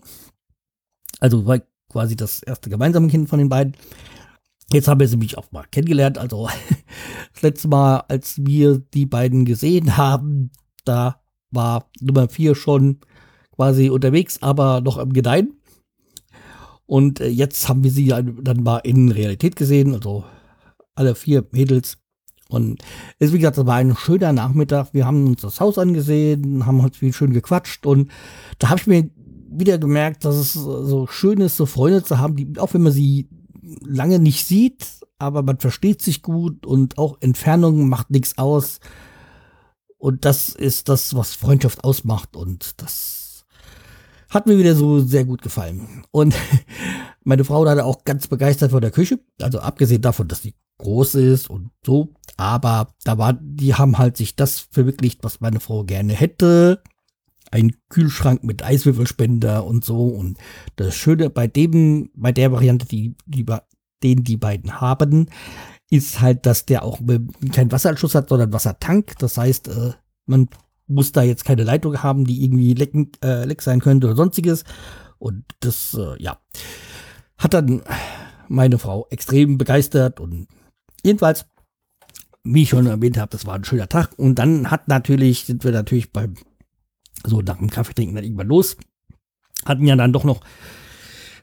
Also 1.19 1.45
war 1.45 1.59
quasi 1.89 2.15
das 2.15 2.41
erste 2.41 2.69
gemeinsame 2.69 3.09
Kind 3.09 3.27
von 3.27 3.39
den 3.39 3.49
beiden. 3.49 3.75
Jetzt 4.71 4.87
haben 4.87 5.01
wir 5.01 5.09
sie 5.09 5.17
mich 5.17 5.37
auch 5.37 5.51
mal 5.51 5.65
kennengelernt. 5.69 6.17
Also 6.17 6.47
das 7.33 7.41
letzte 7.41 7.67
Mal, 7.67 8.05
als 8.07 8.37
wir 8.37 8.79
die 8.79 9.05
beiden 9.05 9.43
gesehen 9.43 9.97
haben, 9.97 10.51
da 10.85 11.21
war 11.51 11.89
Nummer 11.99 12.29
4 12.29 12.55
schon 12.55 12.99
quasi 13.55 13.89
unterwegs, 13.89 14.41
aber 14.41 14.81
noch 14.81 14.97
im 14.97 15.13
Gedeihen. 15.13 15.59
Und 16.85 17.19
äh, 17.19 17.27
jetzt 17.27 17.69
haben 17.69 17.83
wir 17.83 17.91
sie 17.91 18.07
dann 18.07 18.63
mal 18.63 18.77
in 18.79 19.11
Realität 19.11 19.55
gesehen, 19.55 19.93
also 19.93 20.23
alle 20.95 21.15
vier 21.15 21.45
Mädels. 21.51 21.97
Und 22.49 22.81
es, 23.19 23.31
wie 23.31 23.37
gesagt, 23.37 23.59
das 23.59 23.67
war 23.67 23.75
ein 23.75 23.95
schöner 23.95 24.33
Nachmittag. 24.33 24.93
Wir 24.93 25.05
haben 25.05 25.27
uns 25.27 25.41
das 25.41 25.59
Haus 25.59 25.77
angesehen, 25.77 26.65
haben 26.65 26.79
uns 26.79 26.97
viel 26.97 27.13
schön 27.13 27.31
gequatscht 27.31 27.85
und 27.85 28.09
da 28.57 28.69
habe 28.69 28.79
ich 28.79 28.87
mir 28.87 29.09
wieder 29.51 29.77
gemerkt, 29.77 30.25
dass 30.25 30.35
es 30.35 30.53
so 30.53 31.07
schön 31.07 31.41
ist, 31.41 31.57
so 31.57 31.65
Freunde 31.65 32.03
zu 32.03 32.17
haben, 32.17 32.35
die, 32.35 32.53
auch 32.57 32.73
wenn 32.73 32.81
man 32.81 32.91
sie 32.91 33.29
lange 33.85 34.19
nicht 34.19 34.45
sieht, 34.45 34.85
aber 35.19 35.43
man 35.43 35.59
versteht 35.59 36.01
sich 36.01 36.21
gut 36.21 36.65
und 36.65 36.97
auch 36.97 37.17
Entfernung 37.21 37.87
macht 37.87 38.09
nichts 38.09 38.37
aus. 38.37 38.79
Und 39.99 40.23
das 40.25 40.49
ist 40.49 40.89
das, 40.89 41.13
was 41.13 41.35
Freundschaft 41.35 41.83
ausmacht. 41.83 42.35
Und 42.35 42.81
das 42.81 43.45
hat 44.29 44.47
mir 44.47 44.57
wieder 44.57 44.73
so 44.73 44.99
sehr 44.99 45.25
gut 45.25 45.41
gefallen. 45.41 46.03
Und 46.11 46.35
meine 47.23 47.43
Frau 47.43 47.65
war 47.65 47.75
da 47.75 47.83
auch 47.83 48.05
ganz 48.05 48.27
begeistert 48.27 48.71
von 48.71 48.81
der 48.81 48.91
Küche. 48.91 49.19
Also 49.41 49.59
abgesehen 49.59 50.01
davon, 50.01 50.27
dass 50.27 50.41
die 50.41 50.55
groß 50.77 51.15
ist 51.15 51.49
und 51.49 51.71
so. 51.85 52.13
Aber 52.37 52.95
da 53.03 53.17
war, 53.17 53.33
die 53.33 53.75
haben 53.75 53.97
halt 53.97 54.15
sich 54.15 54.37
das 54.37 54.59
verwirklicht, 54.71 55.23
was 55.23 55.41
meine 55.41 55.59
Frau 55.59 55.83
gerne 55.83 56.13
hätte. 56.13 56.81
Ein 57.51 57.73
Kühlschrank 57.89 58.43
mit 58.43 58.63
Eiswürfelspender 58.63 59.65
und 59.65 59.83
so. 59.83 60.07
Und 60.07 60.37
das 60.77 60.95
Schöne 60.95 61.29
bei 61.29 61.47
dem, 61.47 62.09
bei 62.15 62.31
der 62.31 62.53
Variante, 62.53 62.85
die, 62.85 63.15
die, 63.25 63.45
den 64.01 64.23
die 64.23 64.37
beiden 64.37 64.79
haben, 64.79 65.27
ist 65.89 66.21
halt, 66.21 66.45
dass 66.45 66.65
der 66.65 66.83
auch 66.83 66.99
keinen 67.51 67.71
Wasseranschluss 67.71 68.15
hat, 68.15 68.29
sondern 68.29 68.53
Wassertank. 68.53 69.17
Das 69.19 69.37
heißt, 69.37 69.67
äh, 69.69 69.93
man 70.25 70.49
muss 70.87 71.11
da 71.11 71.23
jetzt 71.23 71.45
keine 71.45 71.63
Leitung 71.63 72.01
haben, 72.03 72.25
die 72.25 72.43
irgendwie 72.43 72.73
lecken, 72.73 73.11
äh, 73.23 73.45
leck 73.45 73.61
sein 73.61 73.79
könnte 73.79 74.07
oder 74.07 74.15
sonstiges. 74.15 74.63
Und 75.17 75.43
das, 75.59 75.95
äh, 75.95 76.21
ja, 76.21 76.39
hat 77.37 77.53
dann 77.53 77.81
meine 78.47 78.77
Frau 78.77 79.07
extrem 79.09 79.57
begeistert 79.57 80.19
und 80.19 80.47
jedenfalls, 81.03 81.45
wie 82.43 82.63
ich 82.63 82.69
schon 82.69 82.87
erwähnt 82.87 83.17
habe, 83.17 83.29
das 83.29 83.45
war 83.45 83.55
ein 83.55 83.63
schöner 83.63 83.89
Tag. 83.89 84.17
Und 84.17 84.35
dann 84.35 84.71
hat 84.71 84.87
natürlich, 84.87 85.45
sind 85.45 85.63
wir 85.63 85.71
natürlich 85.71 86.11
beim, 86.11 86.35
so 87.25 87.41
nach 87.41 87.57
dem 87.57 87.69
Kaffee 87.69 87.93
trinken 87.93 88.15
dann 88.15 88.23
irgendwann 88.23 88.47
los. 88.47 88.77
Hatten 89.65 89.85
ja 89.85 89.95
dann 89.95 90.13
doch 90.13 90.23
noch 90.23 90.41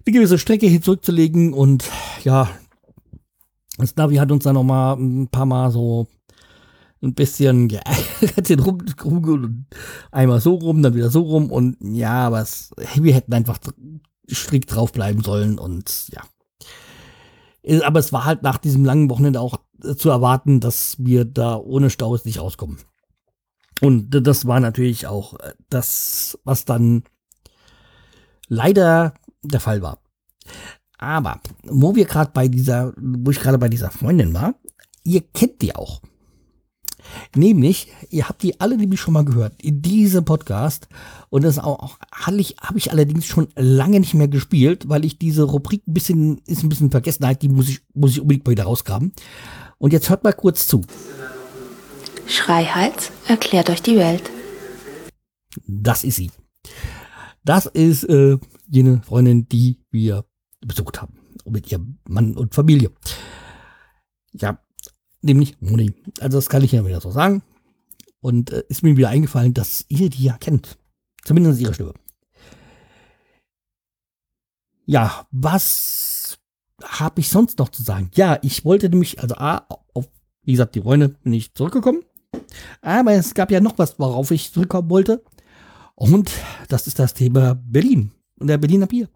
eine 0.04 0.12
gewisse 0.12 0.38
Strecke 0.38 0.66
hin 0.66 0.82
zurückzulegen 0.82 1.52
und 1.52 1.84
ja, 2.24 2.48
das 3.78 3.96
Navi 3.96 4.16
hat 4.16 4.32
uns 4.32 4.44
dann 4.44 4.54
noch 4.54 4.64
mal 4.64 4.94
ein 4.94 5.28
paar 5.28 5.46
Mal 5.46 5.70
so 5.70 6.06
ein 7.02 7.14
bisschen 7.14 7.68
geärgert, 7.68 8.66
rum, 8.66 8.80
rum, 9.04 9.66
einmal 10.10 10.40
so 10.40 10.54
rum, 10.54 10.82
dann 10.82 10.94
wieder 10.94 11.10
so 11.10 11.22
rum 11.22 11.50
und 11.50 11.76
ja, 11.80 12.26
aber 12.26 12.40
es, 12.40 12.70
wir 12.96 13.14
hätten 13.14 13.34
einfach 13.34 13.58
strikt 14.30 14.74
draufbleiben 14.74 15.22
sollen 15.22 15.58
und 15.58 16.08
ja. 16.10 16.22
Aber 17.84 17.98
es 17.98 18.12
war 18.12 18.24
halt 18.24 18.42
nach 18.42 18.58
diesem 18.58 18.84
langen 18.84 19.10
Wochenende 19.10 19.40
auch 19.40 19.58
zu 19.96 20.08
erwarten, 20.08 20.60
dass 20.60 20.96
wir 20.98 21.24
da 21.24 21.56
ohne 21.56 21.90
Staus 21.90 22.24
nicht 22.24 22.40
rauskommen. 22.40 22.78
Und 23.80 24.10
das 24.10 24.46
war 24.46 24.60
natürlich 24.60 25.06
auch 25.06 25.38
äh, 25.40 25.52
das, 25.68 26.38
was 26.44 26.64
dann 26.64 27.02
leider 28.48 29.14
der 29.42 29.60
Fall 29.60 29.82
war. 29.82 29.98
Aber 30.98 31.40
wo 31.64 31.94
wir 31.94 32.06
gerade 32.06 32.30
bei 32.32 32.48
dieser, 32.48 32.92
wo 32.96 33.30
ich 33.30 33.40
gerade 33.40 33.58
bei 33.58 33.68
dieser 33.68 33.90
Freundin 33.90 34.34
war, 34.34 34.54
ihr 35.04 35.20
kennt 35.20 35.62
die 35.62 35.74
auch. 35.74 36.00
Nämlich, 37.34 37.88
ihr 38.10 38.28
habt 38.28 38.42
die 38.42 38.60
alle 38.60 38.76
nämlich 38.76 39.00
schon 39.00 39.14
mal 39.14 39.24
gehört 39.24 39.62
in 39.62 39.82
diesem 39.82 40.24
Podcast. 40.24 40.88
Und 41.28 41.44
das 41.44 41.58
auch, 41.58 41.78
auch 41.80 41.98
habe 42.12 42.40
ich, 42.40 42.56
hab 42.60 42.76
ich 42.76 42.90
allerdings 42.90 43.26
schon 43.26 43.48
lange 43.54 44.00
nicht 44.00 44.14
mehr 44.14 44.28
gespielt, 44.28 44.88
weil 44.88 45.04
ich 45.04 45.18
diese 45.18 45.44
Rubrik 45.44 45.86
ein 45.86 45.94
bisschen, 45.94 46.38
ist 46.46 46.62
ein 46.62 46.68
bisschen 46.68 46.90
Vergessenheit, 46.90 47.42
die 47.42 47.48
muss 47.48 47.68
ich, 47.68 47.80
muss 47.94 48.12
ich 48.12 48.20
unbedingt 48.20 48.46
mal 48.46 48.52
wieder 48.52 48.64
rausgraben. 48.64 49.12
Und 49.78 49.92
jetzt 49.92 50.10
hört 50.10 50.24
mal 50.24 50.32
kurz 50.32 50.66
zu. 50.66 50.82
Schreihals 52.26 53.12
erklärt 53.28 53.70
euch 53.70 53.82
die 53.82 53.96
Welt. 53.96 54.30
Das 55.66 56.04
ist 56.04 56.16
sie. 56.16 56.30
Das 57.44 57.66
ist 57.66 58.04
äh, 58.04 58.38
jene 58.68 59.00
Freundin, 59.02 59.48
die 59.48 59.78
wir 59.90 60.24
besucht 60.66 61.00
haben. 61.00 61.14
Mit 61.44 61.70
ihrem 61.70 61.98
Mann 62.08 62.36
und 62.36 62.54
Familie. 62.54 62.90
Ja, 64.32 64.58
nämlich 65.22 65.60
Moni. 65.60 65.94
Also 66.20 66.38
das 66.38 66.48
kann 66.48 66.62
ich 66.64 66.72
ja 66.72 66.84
wieder 66.84 67.00
so 67.00 67.10
sagen. 67.10 67.42
Und 68.20 68.50
äh, 68.50 68.64
ist 68.68 68.82
mir 68.82 68.96
wieder 68.96 69.08
eingefallen, 69.08 69.54
dass 69.54 69.84
ihr 69.88 70.10
die 70.10 70.24
ja 70.24 70.36
kennt. 70.38 70.78
Zumindest 71.24 71.60
ihre 71.60 71.74
Stimme. 71.74 71.94
Ja, 74.84 75.26
was 75.30 76.38
habe 76.82 77.20
ich 77.20 77.28
sonst 77.28 77.58
noch 77.58 77.68
zu 77.68 77.82
sagen? 77.82 78.10
Ja, 78.14 78.38
ich 78.42 78.64
wollte 78.64 78.88
nämlich, 78.88 79.20
also 79.20 79.34
A, 79.36 79.66
auf, 79.94 80.08
wie 80.42 80.52
gesagt, 80.52 80.74
die 80.74 80.82
Freunde 80.82 81.08
bin 81.08 81.32
ich 81.32 81.54
zurückgekommen. 81.54 82.02
Aber 82.80 83.12
es 83.12 83.34
gab 83.34 83.50
ja 83.50 83.60
noch 83.60 83.78
was, 83.78 83.98
worauf 83.98 84.30
ich 84.30 84.52
zurückkommen 84.52 84.90
wollte. 84.90 85.24
Und 85.94 86.30
das 86.68 86.86
ist 86.86 86.98
das 86.98 87.14
Thema 87.14 87.54
Berlin 87.54 88.12
und 88.38 88.48
der 88.48 88.58
Berliner 88.58 88.86
Bier. 88.86 89.08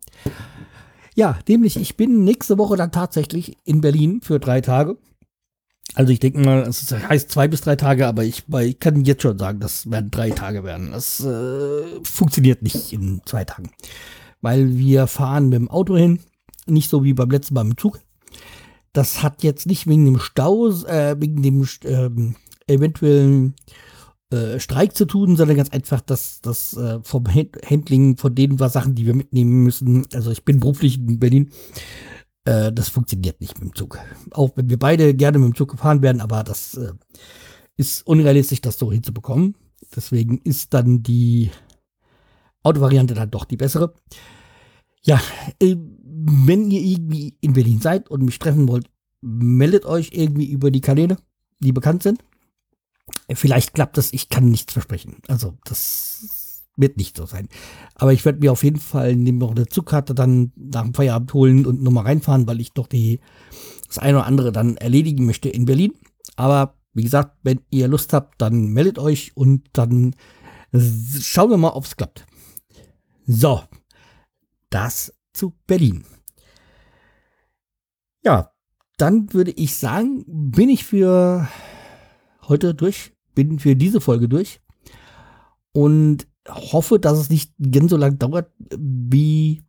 Ja, 1.15 1.39
nämlich, 1.49 1.77
ich 1.77 1.97
bin 1.97 2.25
nächste 2.25 2.59
Woche 2.59 2.77
dann 2.77 2.93
tatsächlich 2.93 3.57
in 3.65 3.81
Berlin 3.81 4.21
für 4.23 4.39
drei 4.39 4.61
Tage. 4.61 4.97
Also 5.95 6.13
ich 6.13 6.21
denke 6.21 6.39
mal, 6.41 6.61
es 6.63 6.93
heißt 6.93 7.31
zwei 7.31 7.49
bis 7.49 7.63
drei 7.63 7.75
Tage, 7.75 8.07
aber 8.07 8.25
ich, 8.25 8.45
ich 8.49 8.79
kann 8.79 9.05
jetzt 9.05 9.23
schon 9.23 9.39
sagen, 9.39 9.59
das 9.59 9.91
werden 9.91 10.11
drei 10.11 10.31
Tage 10.31 10.63
werden. 10.63 10.93
Das 10.93 11.21
äh, 11.21 11.83
funktioniert 12.05 12.63
nicht 12.63 12.93
in 12.93 13.23
zwei 13.25 13.45
Tagen. 13.45 13.71
Weil 14.41 14.77
wir 14.77 15.07
fahren 15.09 15.49
mit 15.49 15.59
dem 15.59 15.71
Auto 15.71 15.97
hin, 15.97 16.21
nicht 16.67 16.89
so 16.89 17.03
wie 17.03 17.13
beim 17.13 17.31
letzten 17.31 17.55
Mal 17.55 17.63
im 17.63 17.77
Zug. 17.77 18.01
Das 18.93 19.23
hat 19.23 19.43
jetzt 19.43 19.67
nicht 19.67 19.87
wegen 19.89 20.05
dem 20.05 20.19
Stau, 20.19 20.69
äh, 20.69 21.17
wegen 21.19 21.43
dem 21.43 21.67
äh, 21.85 22.73
eventuellen 22.73 23.55
äh, 24.31 24.61
Streik 24.61 24.97
zu 24.97 25.07
tun, 25.07 25.37
sondern 25.37 25.57
ganz 25.57 25.71
einfach 25.71 26.01
das, 26.01 26.41
das 26.41 26.77
äh, 26.77 27.01
vom 27.03 27.25
Handling 27.27 28.17
von 28.17 28.35
den 28.35 28.57
Sachen, 28.59 28.95
die 28.95 29.07
wir 29.07 29.15
mitnehmen 29.15 29.65
müssen. 29.65 30.07
Also 30.15 30.31
ich 30.31 30.45
bin 30.45 30.61
beruflich 30.61 30.99
in 30.99 31.19
Berlin. 31.19 31.51
Äh, 32.45 32.73
das 32.73 32.89
funktioniert 32.89 33.41
nicht 33.41 33.61
mit 33.61 33.71
dem 33.71 33.75
Zug. 33.75 33.99
Auch 34.31 34.53
wenn 34.57 34.71
wir 34.71 34.79
beide 34.79 35.15
gerne 35.15 35.39
mit 35.39 35.49
dem 35.49 35.55
Zug 35.57 35.73
gefahren 35.73 36.03
werden, 36.03 36.21
aber 36.21 36.45
das 36.45 36.75
äh, 36.75 36.93
ist 37.77 38.07
unrealistisch, 38.07 38.61
das 38.61 38.79
so 38.79 38.93
hinzubekommen. 38.93 39.57
Deswegen 39.95 40.39
ist 40.39 40.75
dann 40.75 41.03
die 41.03 41.51
Autovariante 42.63 43.15
dann 43.15 43.31
doch 43.31 43.45
die 43.45 43.57
bessere. 43.57 43.95
Ja, 45.03 45.21
äh, 45.61 45.77
wenn 45.77 46.71
ihr 46.71 46.81
irgendwie 46.81 47.37
in 47.41 47.55
Berlin 47.55 47.81
seid 47.81 48.11
und 48.11 48.23
mich 48.23 48.39
treffen 48.39 48.69
wollt, 48.69 48.87
meldet 49.23 49.85
euch 49.87 50.11
irgendwie 50.13 50.51
über 50.51 50.71
die 50.71 50.81
Kanäle, 50.81 51.17
die 51.61 51.73
bekannt 51.73 52.03
sind. 52.03 52.23
Vielleicht 53.33 53.75
klappt 53.75 53.97
das, 53.97 54.13
ich 54.13 54.29
kann 54.29 54.51
nichts 54.51 54.73
versprechen. 54.73 55.17
Also 55.29 55.57
das 55.65 56.65
wird 56.77 56.97
nicht 56.97 57.17
so 57.17 57.27
sein. 57.27 57.49
Aber 57.95 58.13
ich 58.13 58.25
werde 58.25 58.41
mir 58.41 58.53
auf 58.53 58.65
jeden 58.65 58.81
Fall 58.81 59.15
noch 59.17 59.51
eine 59.51 59.67
Zugkarte 59.67 60.15
dann 60.15 60.53
nach 60.57 60.83
dem 60.83 60.95
Feierabend 60.95 61.33
holen 61.35 61.67
und 61.67 61.83
nochmal 61.83 62.05
reinfahren, 62.05 62.47
weil 62.47 62.61
ich 62.61 62.73
doch 62.73 62.87
die, 62.87 63.21
das 63.87 63.99
eine 63.99 64.19
oder 64.19 64.27
andere 64.27 64.53
dann 64.53 64.77
erledigen 64.77 65.27
möchte 65.27 65.49
in 65.49 65.67
Berlin. 65.67 65.93
Aber 66.37 66.75
wie 66.93 67.03
gesagt, 67.03 67.37
wenn 67.43 67.61
ihr 67.71 67.89
Lust 67.89 68.13
habt, 68.13 68.41
dann 68.41 68.69
meldet 68.69 68.99
euch 68.99 69.37
und 69.37 69.69
dann 69.73 70.15
schauen 70.73 71.51
wir 71.51 71.57
mal, 71.57 71.71
ob 71.71 71.85
es 71.85 71.97
klappt. 71.97 72.27
So, 73.27 73.63
das 74.71 75.15
zu 75.33 75.55
Berlin. 75.67 76.05
Ja, 78.25 78.53
dann 78.97 79.33
würde 79.33 79.53
ich 79.53 79.77
sagen, 79.77 80.25
bin 80.27 80.69
ich 80.69 80.85
für 80.85 81.49
heute 82.49 82.75
durch, 82.75 83.13
bin 83.35 83.59
für 83.59 83.77
diese 83.77 84.01
Folge 84.01 84.29
durch 84.29 84.61
und 85.73 86.27
hoffe, 86.49 86.99
dass 86.99 87.19
es 87.19 87.31
nicht 87.31 87.53
ganz 87.71 87.91
so 87.91 87.97
lang 87.97 88.19
dauert 88.19 88.51
wie 88.77 89.63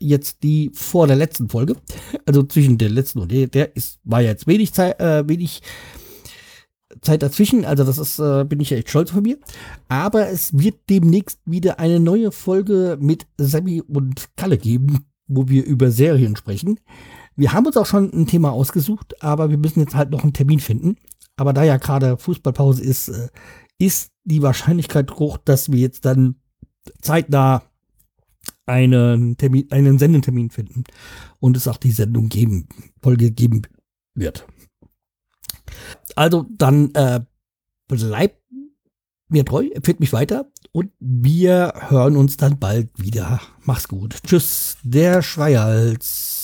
jetzt 0.00 0.42
die 0.42 0.70
vor 0.74 1.06
der 1.06 1.16
letzten 1.16 1.48
Folge. 1.48 1.76
Also 2.26 2.42
zwischen 2.44 2.78
der 2.78 2.90
letzten 2.90 3.20
und 3.20 3.32
der, 3.32 3.48
der 3.48 3.76
ist, 3.76 3.98
war 4.04 4.22
jetzt 4.22 4.46
wenig 4.46 4.72
Zeit, 4.72 5.00
äh, 5.00 5.28
wenig 5.28 5.60
Zeit 7.00 7.22
dazwischen. 7.22 7.64
Also 7.64 7.84
das 7.84 7.98
ist, 7.98 8.18
äh, 8.18 8.44
bin 8.44 8.60
ich 8.60 8.72
echt 8.72 8.90
stolz 8.90 9.10
von 9.10 9.22
mir. 9.22 9.38
Aber 9.88 10.28
es 10.28 10.56
wird 10.56 10.76
demnächst 10.88 11.40
wieder 11.44 11.78
eine 11.78 12.00
neue 12.00 12.32
Folge 12.32 12.96
mit 13.00 13.26
Sammy 13.36 13.82
und 13.82 14.28
Kalle 14.36 14.58
geben, 14.58 15.06
wo 15.26 15.48
wir 15.48 15.64
über 15.64 15.90
Serien 15.90 16.36
sprechen. 16.36 16.80
Wir 17.36 17.52
haben 17.52 17.66
uns 17.66 17.76
auch 17.76 17.86
schon 17.86 18.12
ein 18.12 18.26
Thema 18.26 18.50
ausgesucht, 18.50 19.22
aber 19.22 19.50
wir 19.50 19.58
müssen 19.58 19.80
jetzt 19.80 19.94
halt 19.94 20.10
noch 20.10 20.22
einen 20.22 20.32
Termin 20.32 20.58
finden. 20.58 20.96
Aber 21.38 21.52
da 21.52 21.62
ja 21.62 21.76
gerade 21.76 22.18
Fußballpause 22.18 22.82
ist, 22.82 23.08
äh, 23.08 23.28
ist 23.78 24.10
die 24.24 24.42
Wahrscheinlichkeit 24.42 25.10
hoch, 25.12 25.38
dass 25.38 25.70
wir 25.70 25.78
jetzt 25.78 26.04
dann 26.04 26.34
zeitnah 27.00 27.62
einen 28.66 29.36
Termin, 29.36 29.70
einen 29.70 29.98
Sendetermin 29.98 30.50
finden 30.50 30.84
und 31.38 31.56
es 31.56 31.68
auch 31.68 31.76
die 31.76 31.92
Sendung 31.92 32.28
geben, 32.28 32.68
Folge 33.02 33.30
geben 33.30 33.62
wird. 34.14 34.46
Also 36.16 36.44
dann 36.50 36.92
äh, 36.94 37.20
bleibt 37.86 38.42
mir 39.28 39.44
treu, 39.44 39.68
empfiehlt 39.72 40.00
mich 40.00 40.12
weiter 40.12 40.50
und 40.72 40.90
wir 40.98 41.72
hören 41.88 42.16
uns 42.16 42.36
dann 42.36 42.58
bald 42.58 42.90
wieder. 42.96 43.40
Mach's 43.62 43.86
gut. 43.86 44.16
Tschüss, 44.26 44.76
der 44.82 45.22
Schreihals. 45.22 46.37